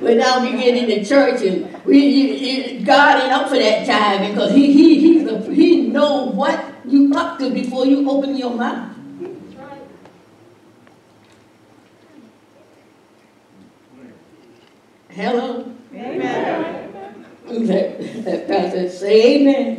But 0.01 0.16
now 0.16 0.42
we 0.42 0.53
get 0.53 0.77
in 0.77 0.87
the 0.87 1.05
church 1.05 1.42
and 1.42 1.85
we, 1.85 1.99
you, 1.99 2.35
you, 2.35 2.87
God 2.87 3.23
ain't 3.23 3.33
up 3.33 3.51
for 3.51 3.59
that 3.59 3.87
jiving 3.87 4.31
because 4.31 4.53
he, 4.53 4.73
he, 4.73 4.99
he's 4.99 5.29
a, 5.29 5.42
he 5.53 5.88
know 5.88 6.25
what 6.25 6.64
you 6.87 7.12
up 7.14 7.38
to 7.38 7.51
before 7.51 7.85
you 7.85 8.09
open 8.09 8.35
your 8.35 8.55
mouth. 8.55 8.96
Hello? 15.11 15.70
Amen. 15.94 16.87
That, 17.46 18.01
that 18.24 18.46
pastor 18.46 18.88
say 18.88 19.40
amen. 19.40 19.78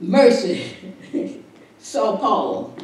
Mercy 0.00 1.42
saw 1.78 2.16
Paul 2.16 2.74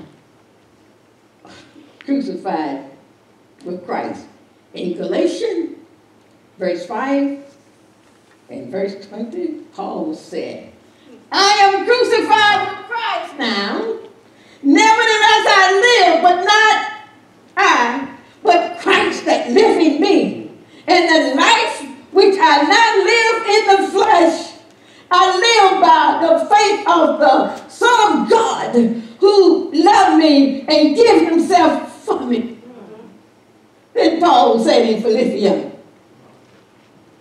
crucified 2.04 2.90
with 3.64 3.84
Christ. 3.84 4.26
In 4.74 4.96
Galatians, 4.96 5.76
verse 6.58 6.86
5 6.86 7.44
and 8.50 8.70
verse 8.70 9.06
20, 9.08 9.48
Paul 9.74 10.14
said, 10.14 10.72
I 11.32 11.50
am 11.60 11.84
crucified 11.84 12.68
with 12.68 12.86
Christ 12.88 13.38
now. 13.38 13.98
Nevertheless, 14.62 15.46
I 15.48 15.72
live, 15.80 16.22
but 16.22 16.44
not 16.44 16.92
I, 17.56 18.07
that 19.28 19.50
live 19.50 19.78
in 19.78 20.00
me. 20.00 20.50
And 20.86 21.08
the 21.08 21.36
life 21.36 21.82
which 22.12 22.36
I 22.40 22.62
now 22.62 22.90
live 23.04 23.38
in 23.54 23.84
the 23.84 23.90
flesh, 23.92 24.54
I 25.10 25.22
live 25.46 25.80
by 25.80 26.26
the 26.26 26.34
faith 26.46 26.86
of 26.88 27.18
the 27.20 27.68
Son 27.68 28.22
of 28.22 28.30
God 28.30 28.74
who 29.20 29.72
loved 29.72 30.18
me 30.18 30.62
and 30.62 30.96
gave 30.96 31.28
himself 31.28 32.04
for 32.04 32.24
me. 32.24 32.58
Then 33.94 34.20
Paul 34.20 34.62
said 34.62 34.88
in 34.88 35.02
Philippians, 35.02 35.74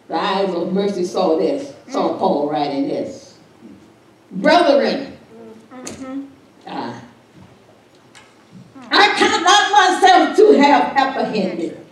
the 0.07 0.15
eyes 0.15 0.53
of 0.53 0.71
mercy 0.71 1.03
saw 1.03 1.37
this, 1.37 1.73
saw 1.89 2.17
Paul 2.17 2.49
writing 2.49 2.87
this. 2.87 3.37
brethren, 4.31 5.17
uh, 6.65 7.01
I 8.89 9.13
count 9.17 9.43
not 9.43 9.71
myself 9.71 10.37
to 10.37 10.61
have 10.61 10.95
apprehended, 10.95 11.86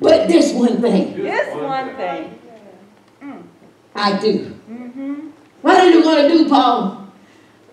but 0.00 0.28
this 0.28 0.52
one 0.52 0.80
thing 0.80 1.22
This 1.22 1.54
one 1.54 1.96
thing. 1.96 2.38
I 3.94 4.18
do. 4.18 4.56
Mm-hmm. 4.70 5.30
What 5.62 5.80
are 5.80 5.90
you 5.90 6.02
going 6.02 6.28
to 6.28 6.34
do, 6.34 6.48
Paul? 6.48 7.12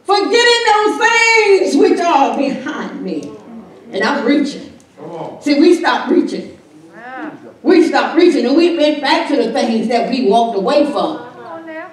Forgetting 0.04 0.63
those 0.74 1.08
things 1.08 1.78
which 1.78 2.00
are 2.00 2.38
behind 2.38 3.02
me. 3.02 3.32
And 3.92 4.04
I'm 4.04 4.26
reaching. 4.26 4.74
See, 5.42 5.60
we 5.60 5.76
stopped 5.76 6.12
reaching. 6.12 6.58
We 7.63 7.88
stopped 7.88 8.16
reaching 8.16 8.46
and 8.46 8.56
we 8.56 8.78
went 8.78 9.02
back 9.02 9.28
to 9.30 9.36
the 9.36 9.52
things 9.52 9.88
that 9.90 10.10
we 10.10 10.30
walked 10.30 10.58
away 10.58 10.90
from. 10.92 11.27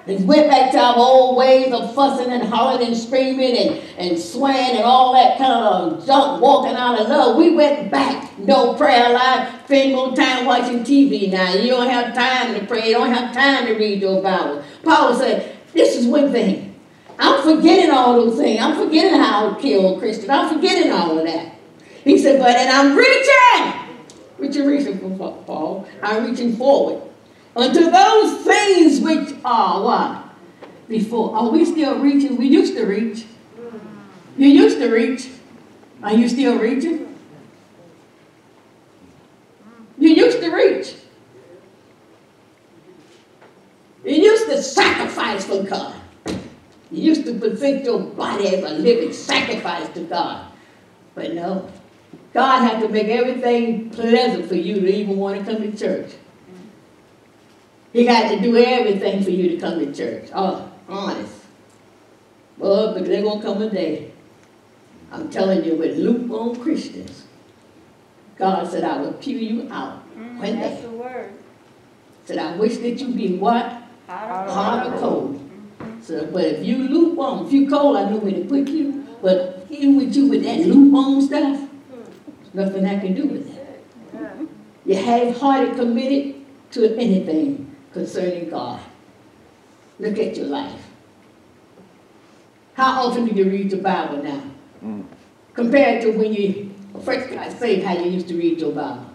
And 0.07 0.27
went 0.27 0.49
back 0.49 0.71
to 0.71 0.79
our 0.79 0.95
old 0.97 1.35
ways 1.35 1.73
of 1.73 1.95
fussing 1.95 2.31
and 2.31 2.43
hollering 2.43 2.87
and 2.87 2.97
screaming 2.97 3.57
and, 3.57 3.81
and 3.97 4.19
swaying 4.19 4.75
and 4.75 4.83
all 4.83 5.13
that 5.13 5.37
kind 5.39 5.51
of 5.51 5.93
um, 5.93 6.05
junk 6.05 6.41
walking 6.41 6.75
out 6.75 6.99
of 6.99 7.07
love. 7.07 7.37
We 7.37 7.55
went 7.55 7.89
back. 7.89 8.37
No 8.37 8.75
prayer 8.75 9.11
life. 9.13 9.65
Spend 9.65 9.93
more 9.93 10.15
time 10.15 10.45
watching 10.45 10.83
TV 10.83 11.31
now. 11.31 11.53
You 11.53 11.69
don't 11.69 11.89
have 11.89 12.13
time 12.13 12.53
to 12.53 12.65
pray. 12.67 12.89
You 12.89 12.95
don't 12.95 13.11
have 13.11 13.33
time 13.33 13.65
to 13.65 13.73
read 13.73 14.01
your 14.01 14.21
Bible. 14.21 14.63
Paul 14.83 15.15
said, 15.15 15.57
this 15.73 15.95
is 15.95 16.05
one 16.05 16.31
thing. 16.31 16.79
I'm 17.17 17.41
forgetting 17.41 17.89
all 17.89 18.13
those 18.13 18.37
things. 18.37 18.61
I'm 18.61 18.75
forgetting 18.75 19.19
how 19.19 19.55
to 19.55 19.61
kill 19.61 19.97
Christian. 19.97 20.29
I'm 20.29 20.53
forgetting 20.53 20.91
all 20.91 21.17
of 21.17 21.25
that. 21.25 21.55
He 22.03 22.19
said, 22.19 22.39
but 22.39 22.55
and 22.55 22.69
I'm 22.69 22.95
reaching. 22.95 23.81
What 24.37 24.53
reaching 24.53 25.17
for, 25.17 25.43
Paul? 25.45 25.87
I'm 26.03 26.29
reaching 26.29 26.55
forward 26.55 27.04
unto 27.55 27.89
those 27.89 28.43
things 28.43 28.99
which 28.99 29.35
are 29.43 29.83
what? 29.83 30.23
Before. 30.87 31.35
Are 31.35 31.49
we 31.49 31.65
still 31.65 31.99
reaching? 31.99 32.37
We 32.37 32.47
used 32.47 32.75
to 32.75 32.85
reach. 32.85 33.25
You 34.37 34.47
used 34.47 34.77
to 34.79 34.89
reach. 34.89 35.29
Are 36.03 36.13
you 36.13 36.27
still 36.29 36.59
reaching? 36.59 37.15
You 39.97 40.09
used 40.09 40.39
to 40.41 40.51
reach. 40.53 40.93
You 44.03 44.15
used 44.15 44.47
to 44.47 44.61
sacrifice 44.61 45.45
for 45.45 45.63
God. 45.63 45.95
You 46.91 47.01
used 47.01 47.25
to 47.25 47.39
present 47.39 47.83
your 47.83 47.99
body 47.99 48.49
as 48.49 48.63
a 48.63 48.75
living 48.75 49.11
sacrifice 49.13 49.89
to 49.95 50.01
God. 50.01 50.51
But 51.15 51.33
no. 51.33 51.69
God 52.33 52.59
had 52.59 52.81
to 52.81 52.89
make 52.89 53.07
everything 53.07 53.89
pleasant 53.89 54.47
for 54.47 54.55
you 54.55 54.81
to 54.81 54.93
even 54.93 55.17
want 55.17 55.39
to 55.39 55.51
come 55.51 55.61
to 55.61 55.75
church. 55.75 56.11
He 57.95 58.03
got 58.03 58.29
to 58.29 58.41
do 58.41 58.57
everything 58.57 59.23
for 59.23 59.29
you 59.29 59.51
to 59.51 59.57
come 59.57 59.79
to 59.79 59.93
church. 59.93 60.29
Oh, 60.35 60.69
honest. 60.89 61.33
Well, 62.57 62.93
but 62.93 63.05
there's 63.05 63.23
going 63.23 63.39
to 63.39 63.45
come 63.45 63.61
a 63.61 63.69
day. 63.69 64.11
I'm 65.13 65.29
telling 65.29 65.63
you, 65.63 65.75
with 65.75 65.97
lukewarm 65.97 66.57
Christians, 66.57 67.23
God 68.37 68.69
said, 68.69 68.83
I 68.83 68.97
will 68.97 69.13
pew 69.13 69.37
you 69.37 69.69
out. 69.71 70.03
Mm, 70.17 70.39
when 70.39 70.59
That's 70.59 70.75
they 70.75 70.81
the 70.81 70.89
word. 70.89 71.31
said, 72.25 72.37
I 72.37 72.57
wish 72.57 72.79
that 72.79 72.99
you 72.99 73.13
be 73.13 73.37
what? 73.37 73.63
Hot 74.07 74.49
Hot 74.49 74.87
or 74.87 74.99
cold. 74.99 75.35
Mm-hmm. 75.35 76.01
So, 76.01 76.25
but 76.33 76.43
if 76.43 76.65
you 76.65 76.89
lukewarm, 76.89 77.45
if 77.45 77.53
you 77.53 77.69
cold, 77.69 77.95
I 77.95 78.09
know 78.09 78.17
where 78.17 78.33
to 78.33 78.43
put 78.43 78.67
you. 78.67 79.07
But 79.21 79.67
here 79.69 79.95
with 79.95 80.13
you 80.13 80.27
with 80.27 80.43
that 80.43 80.59
lukewarm 80.67 81.21
stuff, 81.21 81.69
there's 81.89 82.53
nothing 82.53 82.85
I 82.85 82.99
can 82.99 83.13
do 83.15 83.25
with 83.25 83.55
that. 83.55 84.37
You 84.85 84.95
half-hearted 84.97 85.77
committed 85.77 86.45
to 86.71 86.93
anything 86.97 87.64
concerning 87.95 88.49
God. 88.49 88.81
Look 89.99 90.19
at 90.19 90.35
your 90.35 90.47
life. 90.47 90.81
How 92.73 93.05
often 93.05 93.25
do 93.25 93.33
you 93.33 93.49
read 93.49 93.69
the 93.69 93.77
Bible 93.77 94.21
now? 94.21 94.43
Mm. 94.83 95.05
Compared 95.53 96.01
to 96.01 96.11
when 96.11 96.33
you 96.33 96.75
first 97.05 97.29
got 97.29 97.49
saved, 97.53 97.85
how 97.85 97.93
you 97.93 98.11
used 98.11 98.27
to 98.27 98.37
read 98.37 98.59
your 98.59 98.73
Bible. 98.73 99.09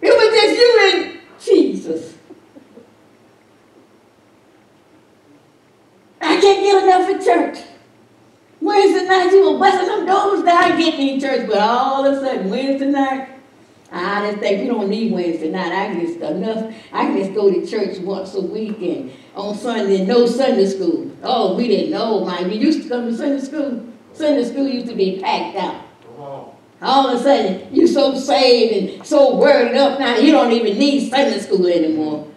It 0.00 0.14
was 0.16 0.40
just 0.40 0.56
you 0.60 0.70
and 0.86 1.20
Jesus. 1.40 2.14
I 6.22 6.40
can't 6.40 6.60
get 6.62 6.84
enough 6.84 7.10
of 7.10 7.24
church. 7.24 7.58
Wednesday 8.60 9.04
night, 9.04 9.32
you 9.32 9.52
were 9.52 9.58
busting 9.58 9.88
them 9.88 10.06
doors 10.06 10.44
down 10.44 10.78
getting 10.78 11.08
in 11.08 11.20
church, 11.20 11.48
but 11.48 11.58
all 11.58 12.06
of 12.06 12.18
a 12.18 12.20
sudden, 12.24 12.48
Wednesday 12.50 12.86
night, 12.86 13.35
I 13.92 14.30
just 14.30 14.40
think 14.40 14.62
we 14.62 14.66
don't 14.66 14.88
need 14.88 15.12
Wednesday 15.12 15.50
night. 15.50 15.72
I 15.72 15.94
just 16.00 16.20
enough. 16.20 16.74
I 16.92 17.16
just 17.16 17.34
go 17.34 17.50
to 17.52 17.66
church 17.66 17.98
once 17.98 18.34
a 18.34 18.40
week 18.40 18.78
and 18.80 19.12
on 19.34 19.54
Sunday, 19.54 20.04
no 20.04 20.26
Sunday 20.26 20.66
school. 20.66 21.10
Oh, 21.22 21.56
we 21.56 21.68
didn't 21.68 21.92
know, 21.92 22.24
man. 22.24 22.50
We 22.50 22.56
used 22.56 22.82
to 22.82 22.88
come 22.88 23.06
to 23.06 23.16
Sunday 23.16 23.44
school. 23.44 23.86
Sunday 24.12 24.44
school 24.44 24.66
used 24.66 24.88
to 24.88 24.94
be 24.94 25.20
packed 25.20 25.56
out. 25.56 25.82
All 26.82 27.08
of 27.08 27.20
a 27.20 27.22
sudden, 27.22 27.74
you 27.74 27.86
so 27.86 28.14
saved 28.18 28.96
and 28.96 29.06
so 29.06 29.36
worried 29.36 29.76
up 29.76 29.98
now, 29.98 30.16
you 30.16 30.30
don't 30.30 30.52
even 30.52 30.78
need 30.78 31.08
Sunday 31.08 31.38
school 31.38 31.66
anymore. 31.66 32.28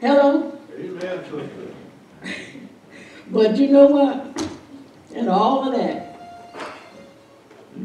Hello? 0.00 0.58
Amen. 0.78 1.70
But 3.30 3.58
you 3.58 3.68
know 3.68 3.86
what? 3.86 4.42
And 5.14 5.28
all 5.28 5.68
of 5.68 5.78
that, 5.78 6.07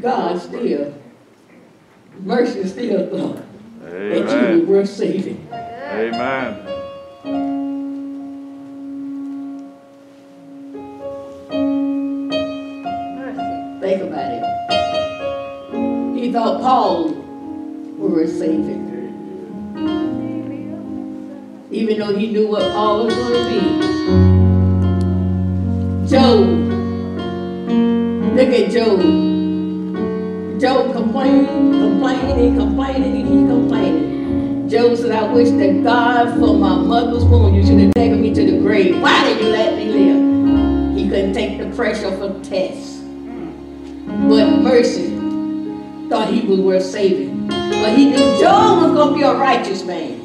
God 0.00 0.40
still, 0.40 0.94
mercy 2.20 2.66
still 2.66 3.08
thought 3.08 3.42
that 3.80 4.12
you 4.12 4.22
Amen. 4.22 4.60
were 4.60 4.66
worth 4.78 4.88
saving. 4.88 5.46
Amen. 5.52 6.60
Mercy. 13.16 13.80
Think 13.80 14.02
about 14.02 14.30
it. 14.32 14.44
He 16.18 16.32
thought 16.32 16.60
Paul 16.60 17.12
were 17.98 18.26
saving. 18.26 18.82
Even 21.70 21.98
though 21.98 22.16
he 22.16 22.32
knew 22.32 22.48
what 22.48 22.62
Paul 22.72 23.04
was 23.06 23.14
going 23.14 23.32
to 23.32 23.44
be. 23.50 23.60
Job. 26.08 26.46
Look 28.36 28.48
at. 28.48 28.70
Job 28.72 29.23
wish 35.44 35.52
that 35.58 35.82
God 35.84 36.38
for 36.38 36.58
my 36.58 36.74
mother's 36.74 37.24
womb, 37.24 37.54
you 37.54 37.66
should 37.66 37.78
have 37.78 37.92
taken 37.94 38.22
me 38.22 38.32
to 38.32 38.50
the 38.50 38.58
grave. 38.60 39.00
Why 39.00 39.24
did 39.24 39.40
you 39.40 39.48
let 39.48 39.76
me 39.76 39.84
live? 39.84 40.96
He 40.96 41.08
couldn't 41.08 41.34
take 41.34 41.58
the 41.58 41.74
pressure 41.76 42.06
of 42.06 42.22
a 42.22 42.40
test. 42.42 43.02
But 44.06 44.62
mercy 44.62 45.10
thought 46.08 46.32
he 46.32 46.46
was 46.46 46.60
worth 46.60 46.84
saving. 46.84 47.48
But 47.48 47.96
he 47.96 48.06
knew 48.10 48.40
Job 48.40 48.82
was 48.82 48.92
going 48.92 49.08
to 49.10 49.14
be 49.14 49.22
a 49.22 49.34
righteous 49.34 49.84
man. 49.84 50.20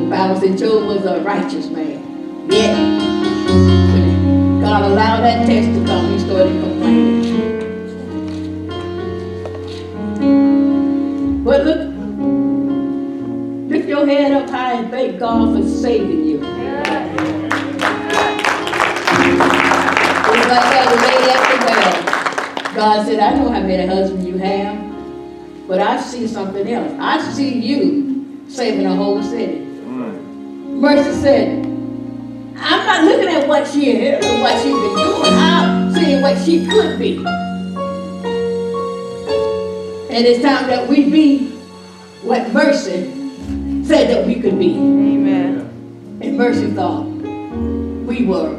The 0.00 0.06
Bible 0.08 0.40
said 0.40 0.56
Job 0.56 0.86
was 0.86 1.04
a 1.04 1.20
righteous 1.20 1.66
man. 1.66 2.50
Yet, 2.50 2.74
God 4.62 4.84
allowed 4.84 5.20
that 5.20 5.46
test 5.46 5.78
to 5.78 5.84
come, 5.84 6.12
he 6.12 6.18
started 6.18 6.62
complaining. 6.62 7.17
Thank 15.08 15.20
God 15.20 15.56
for 15.56 15.66
saving 15.66 16.24
you. 16.24 16.36
It 16.36 16.40
was 16.40 16.46
like 20.46 20.68
that 20.68 20.88
lady 21.02 21.30
at. 21.30 22.74
God 22.74 23.06
said, 23.06 23.18
I 23.18 23.34
know 23.34 23.50
how 23.50 23.60
many 23.60 23.86
husbands 23.86 24.26
you 24.26 24.36
have, 24.38 25.66
but 25.66 25.80
I 25.80 25.98
see 26.00 26.26
something 26.26 26.70
else. 26.70 26.92
I 27.00 27.22
see 27.32 27.58
you 27.58 28.44
saving 28.48 28.86
a 28.86 28.94
whole 28.94 29.22
city. 29.22 29.60
Mercy 29.60 31.20
said, 31.20 31.64
I'm 32.58 32.86
not 32.86 33.04
looking 33.04 33.28
at 33.28 33.48
what 33.48 33.66
she 33.66 33.90
is 33.96 34.24
or 34.24 34.40
what 34.40 34.62
she's 34.62 34.74
been 34.74 34.94
doing. 34.94 35.34
I'm 35.34 35.94
seeing 35.94 36.22
what 36.22 36.38
she 36.44 36.66
could 36.66 36.98
be. 36.98 37.16
And 40.10 40.26
it's 40.26 40.42
time 40.42 40.66
that 40.68 40.86
we 40.88 41.10
be 41.10 41.48
what 42.22 42.52
Mercy 42.52 43.17
said 43.88 44.10
that 44.10 44.26
we 44.26 44.34
could 44.40 44.58
be. 44.58 44.72
Amen. 44.74 46.18
And 46.20 46.36
Mercy 46.36 46.70
thought 46.72 47.04
we 47.06 48.26
were 48.26 48.52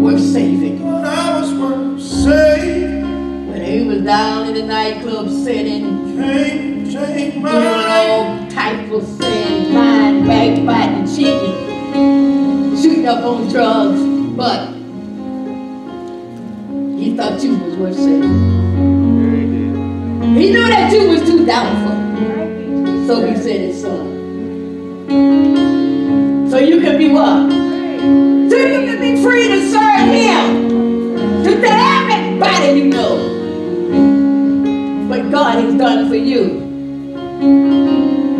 worth 0.00 0.20
saving. 0.20 0.78
But 0.78 1.04
I 1.04 1.40
was 1.40 1.52
worth 1.54 2.00
saving. 2.00 3.48
When 3.50 3.62
he 3.64 3.86
was 3.88 4.02
down 4.02 4.46
in 4.48 4.54
the 4.54 4.62
nightclub 4.62 5.28
sitting, 5.28 6.16
Can't 6.16 6.86
take 6.92 7.32
doing 7.32 7.42
my 7.42 7.52
life. 7.52 8.10
all 8.10 8.48
type 8.50 8.90
of 8.92 9.02
sin, 9.02 9.74
lying, 9.74 10.24
backbiting, 10.26 11.06
cheating, 11.16 12.76
shooting 12.80 13.06
up 13.06 13.24
on 13.24 13.48
drugs, 13.48 14.00
but 14.36 14.68
he 16.98 17.16
thought 17.16 17.42
you 17.42 17.56
was 17.58 17.76
worth 17.76 17.96
saving. 17.96 18.62
He 20.36 20.50
knew 20.52 20.62
that 20.68 20.92
you 20.92 21.08
was 21.08 21.22
too 21.28 21.44
doubtful. 21.44 21.98
So 23.08 23.26
he 23.26 23.34
said 23.36 23.60
his 23.62 23.82
son. 23.82 24.11
So 26.52 26.58
you 26.58 26.82
can 26.82 26.98
be 26.98 27.08
what? 27.08 27.50
So 28.50 28.56
you 28.58 28.80
can 28.84 29.00
be 29.00 29.22
free 29.22 29.48
to 29.48 29.70
serve 29.70 30.08
Him. 30.12 30.44
To 31.44 31.50
tell 31.62 32.10
everybody 32.12 32.78
you 32.78 32.84
know 32.90 33.16
what 35.08 35.30
God 35.30 35.64
has 35.64 35.74
done 35.78 36.10
for 36.10 36.14
you. 36.14 36.60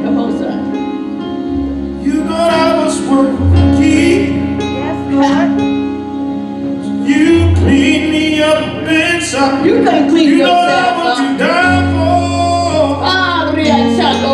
Come 0.04 0.18
on, 0.18 0.38
son. 0.38 2.04
You 2.04 2.22
thought 2.24 2.50
I 2.52 2.84
was 2.84 3.00
worth 3.08 3.38
keeping. 3.78 4.60
Yes, 4.60 4.98
Lord. 5.14 5.50
You 7.08 7.54
cleaned 7.56 8.12
me 8.12 8.42
up 8.42 8.62
inside. 8.88 9.64
You 9.64 9.82
can 9.82 10.10
clean 10.10 10.28
You 10.28 10.36
know 10.36 10.60
yourself 10.60 10.68
I 10.68 10.98
want 10.98 11.18
up. 11.18 11.30
you 11.32 11.38
down 11.38 11.82
for. 11.94 13.04
Ah, 13.04 13.52
Ria 13.56 13.78
Chako 13.96 14.32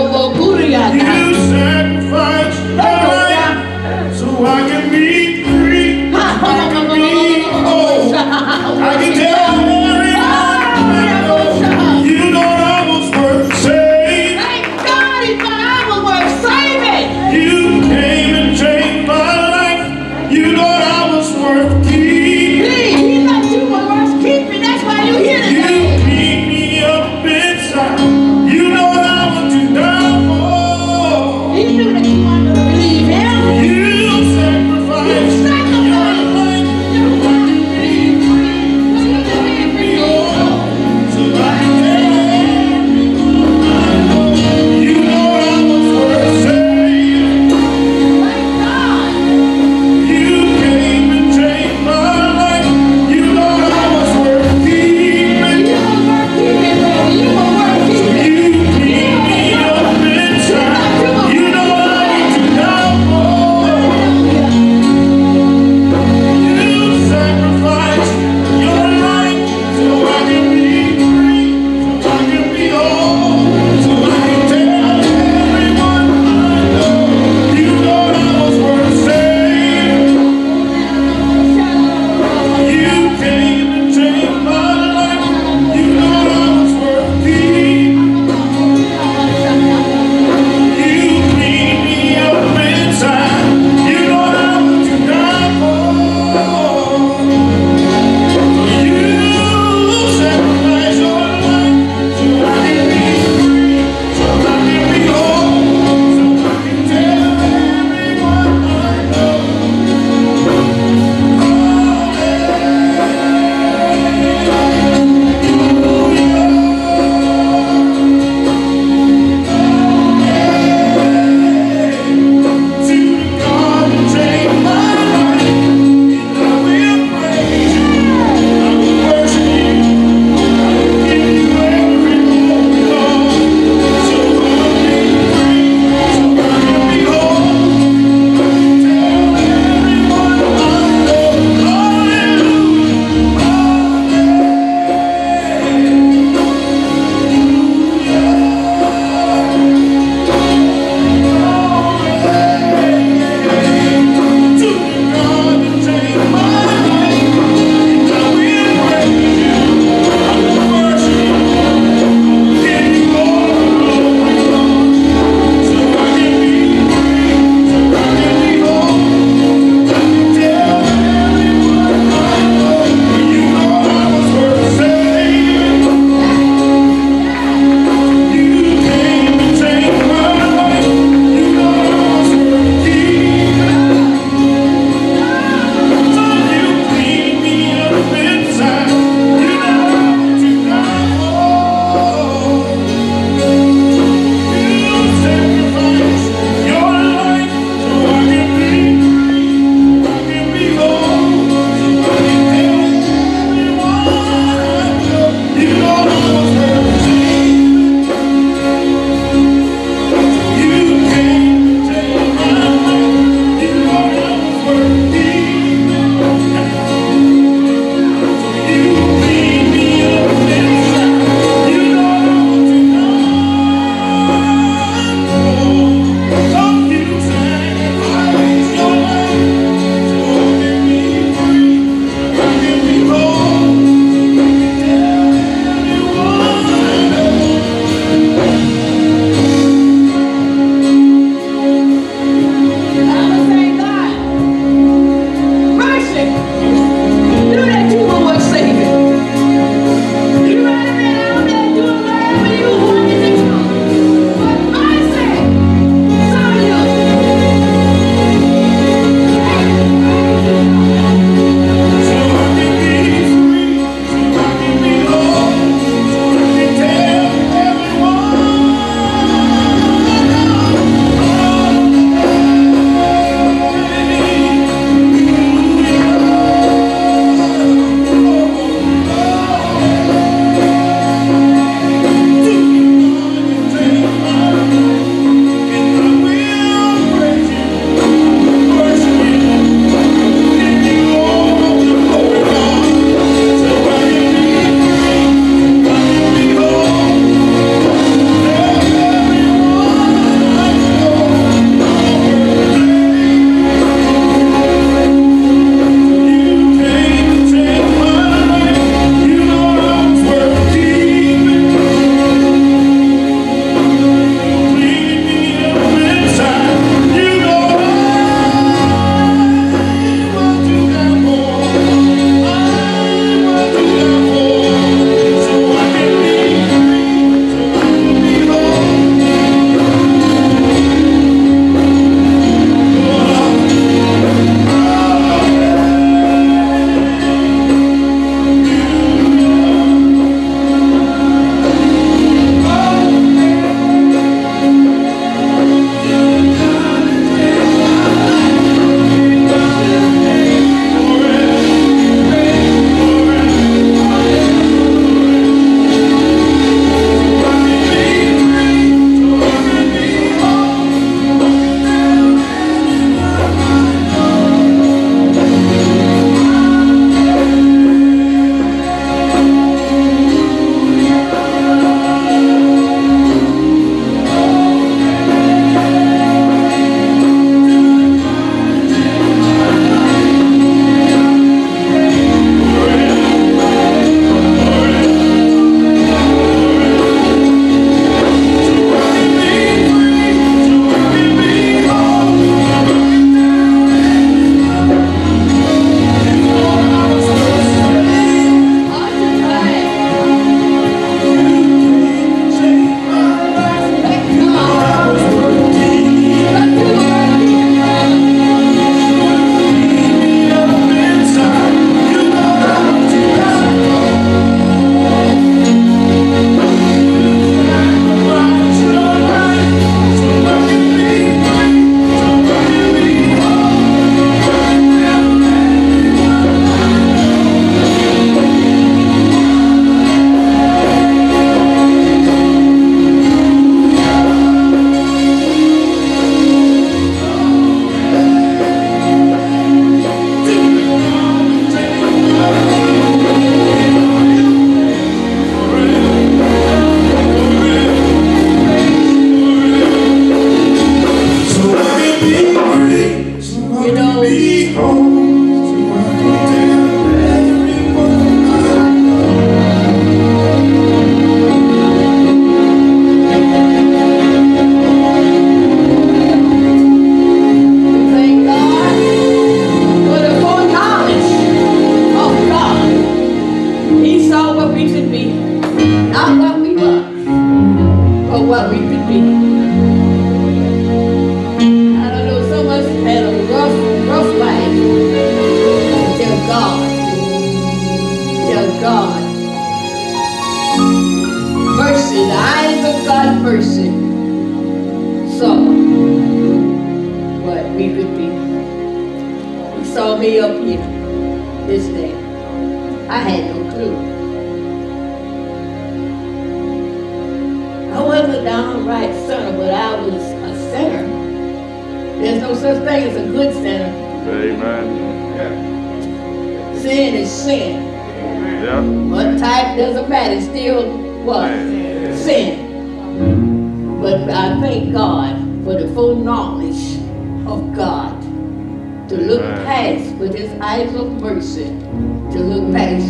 eyes 530.78 530.94
of 530.94 531.20
mercy, 531.20 531.64
to 531.64 532.38
look 532.38 532.72
past 532.72 533.06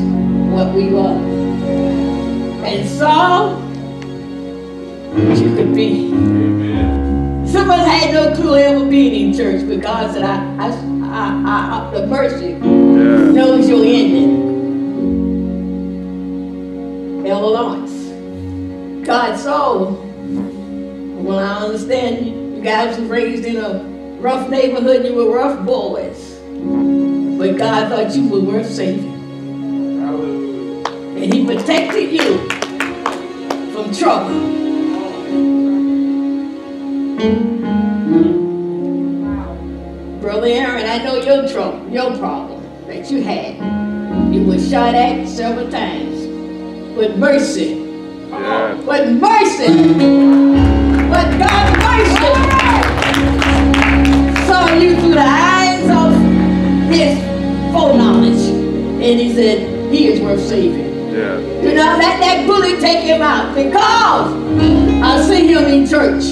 what 0.52 0.74
we 0.74 0.88
were. 0.88 1.18
And 2.64 2.88
saw 2.88 3.54
what 5.12 5.38
you 5.38 5.54
could 5.54 5.74
be. 5.74 6.08
Some 7.46 7.64
of 7.70 7.78
us 7.78 7.86
had 7.86 8.14
no 8.14 8.34
clue 8.34 8.56
ever 8.56 8.86
being 8.88 9.28
in 9.28 9.36
church, 9.36 9.66
but 9.68 9.80
God 9.80 10.12
said, 10.12 10.22
I, 10.22 10.36
I, 10.58 10.68
I, 11.04 11.88
I, 11.88 12.00
the 12.00 12.06
mercy 12.06 12.50
Yeah. 12.52 12.58
knows 12.58 13.68
your 13.68 13.84
ending. 13.84 14.46
Ella 17.26 17.46
Lawrence. 17.46 19.06
God 19.06 19.38
saw, 19.38 19.90
well, 21.22 21.38
I 21.38 21.64
understand 21.66 22.26
you 22.26 22.48
you 22.56 22.64
guys 22.64 22.98
were 22.98 23.06
raised 23.06 23.44
in 23.44 23.56
a 23.56 23.84
rough 24.20 24.48
neighborhood, 24.50 25.04
you 25.04 25.14
were 25.14 25.30
rough 25.34 25.64
boys. 25.64 26.07
But 27.58 27.64
God 27.64 27.88
thought 27.88 28.14
you 28.14 28.28
were 28.28 28.38
worth 28.38 28.70
saving. 28.70 29.12
And 31.16 31.34
He 31.34 31.44
protected 31.44 32.12
you 32.12 32.38
from 33.72 33.92
trouble. 33.92 34.38
Brother 40.20 40.46
Aaron, 40.46 40.86
I 40.86 41.02
know 41.02 41.16
your 41.16 41.48
trouble, 41.48 41.88
your 41.90 42.16
problem 42.16 42.62
that 42.86 43.10
you 43.10 43.22
had. 43.24 43.56
You 44.32 44.44
were 44.44 44.60
shot 44.60 44.94
at 44.94 45.26
several 45.26 45.68
times. 45.68 46.28
With 46.96 47.18
mercy. 47.18 47.74
Yeah. 48.30 48.74
With 48.74 49.20
mercy. 49.20 49.72
With 51.10 51.38
God's 51.40 51.76
mercy. 51.82 52.34
Saw 54.46 54.72
you 54.74 54.94
through 55.00 55.14
the 55.14 55.26
eyes 55.26 55.90
of 55.90 56.12
his. 56.92 57.27
And 59.00 59.20
he 59.20 59.32
said, 59.34 59.92
he 59.92 60.08
is 60.08 60.20
worth 60.20 60.40
saving. 60.40 61.14
Yeah. 61.14 61.36
Do 61.62 61.74
not 61.74 61.98
let 61.98 62.20
that 62.20 62.46
bully 62.46 62.80
take 62.80 63.04
him 63.04 63.22
out 63.22 63.54
because 63.54 64.32
I 65.02 65.22
see 65.22 65.46
him 65.46 65.64
in 65.64 65.86
church. 65.86 66.24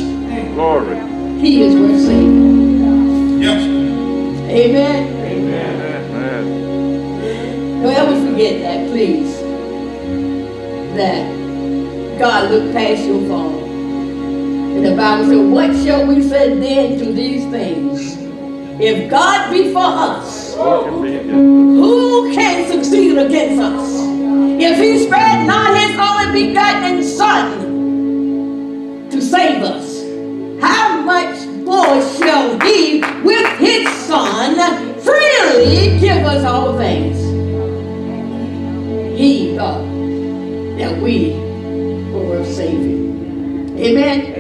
Glory. 0.54 0.96
He 1.40 1.62
is 1.62 1.74
worth 1.74 2.00
saving. 2.00 3.40
Yes. 3.40 3.62
Amen. 4.50 5.16
Amen. 5.26 5.76
Don't 7.82 7.94
ever 7.94 8.30
forget 8.30 8.60
that, 8.62 8.90
please. 8.90 9.36
That 10.96 12.18
God 12.18 12.50
looked 12.50 12.72
past 12.74 13.04
your 13.04 13.28
fault. 13.28 13.62
And 13.62 14.84
the 14.84 14.96
Bible 14.96 15.26
said, 15.28 15.50
What 15.52 15.74
shall 15.84 16.06
we 16.06 16.22
say 16.22 16.58
then 16.58 16.98
to 16.98 17.12
these 17.12 17.44
things? 17.50 18.16
If 18.80 19.08
God 19.10 19.50
be 19.52 19.72
for 19.72 19.78
us, 19.84 20.45
Who 20.56 22.32
can 22.32 22.70
succeed 22.70 23.18
against 23.18 23.60
us? 23.60 23.90
If 24.58 24.78
he 24.78 25.04
spared 25.06 25.46
not 25.46 25.76
his 25.76 25.98
only 25.98 26.46
begotten 26.46 27.02
Son 27.02 27.60
to 29.10 29.20
save 29.20 29.62
us, 29.62 30.00
how 30.62 31.02
much 31.02 31.46
more 31.46 32.00
shall 32.16 32.58
he 32.60 33.00
with 33.22 33.46
his 33.58 33.86
Son 34.06 34.56
freely 35.00 35.98
give 36.00 36.24
us 36.24 36.42
all 36.44 36.78
things? 36.78 37.18
He 39.18 39.54
thought 39.56 39.84
that 40.78 40.96
we 41.02 41.32
were 42.12 42.44
saving. 42.46 43.78
Amen. 43.78 44.32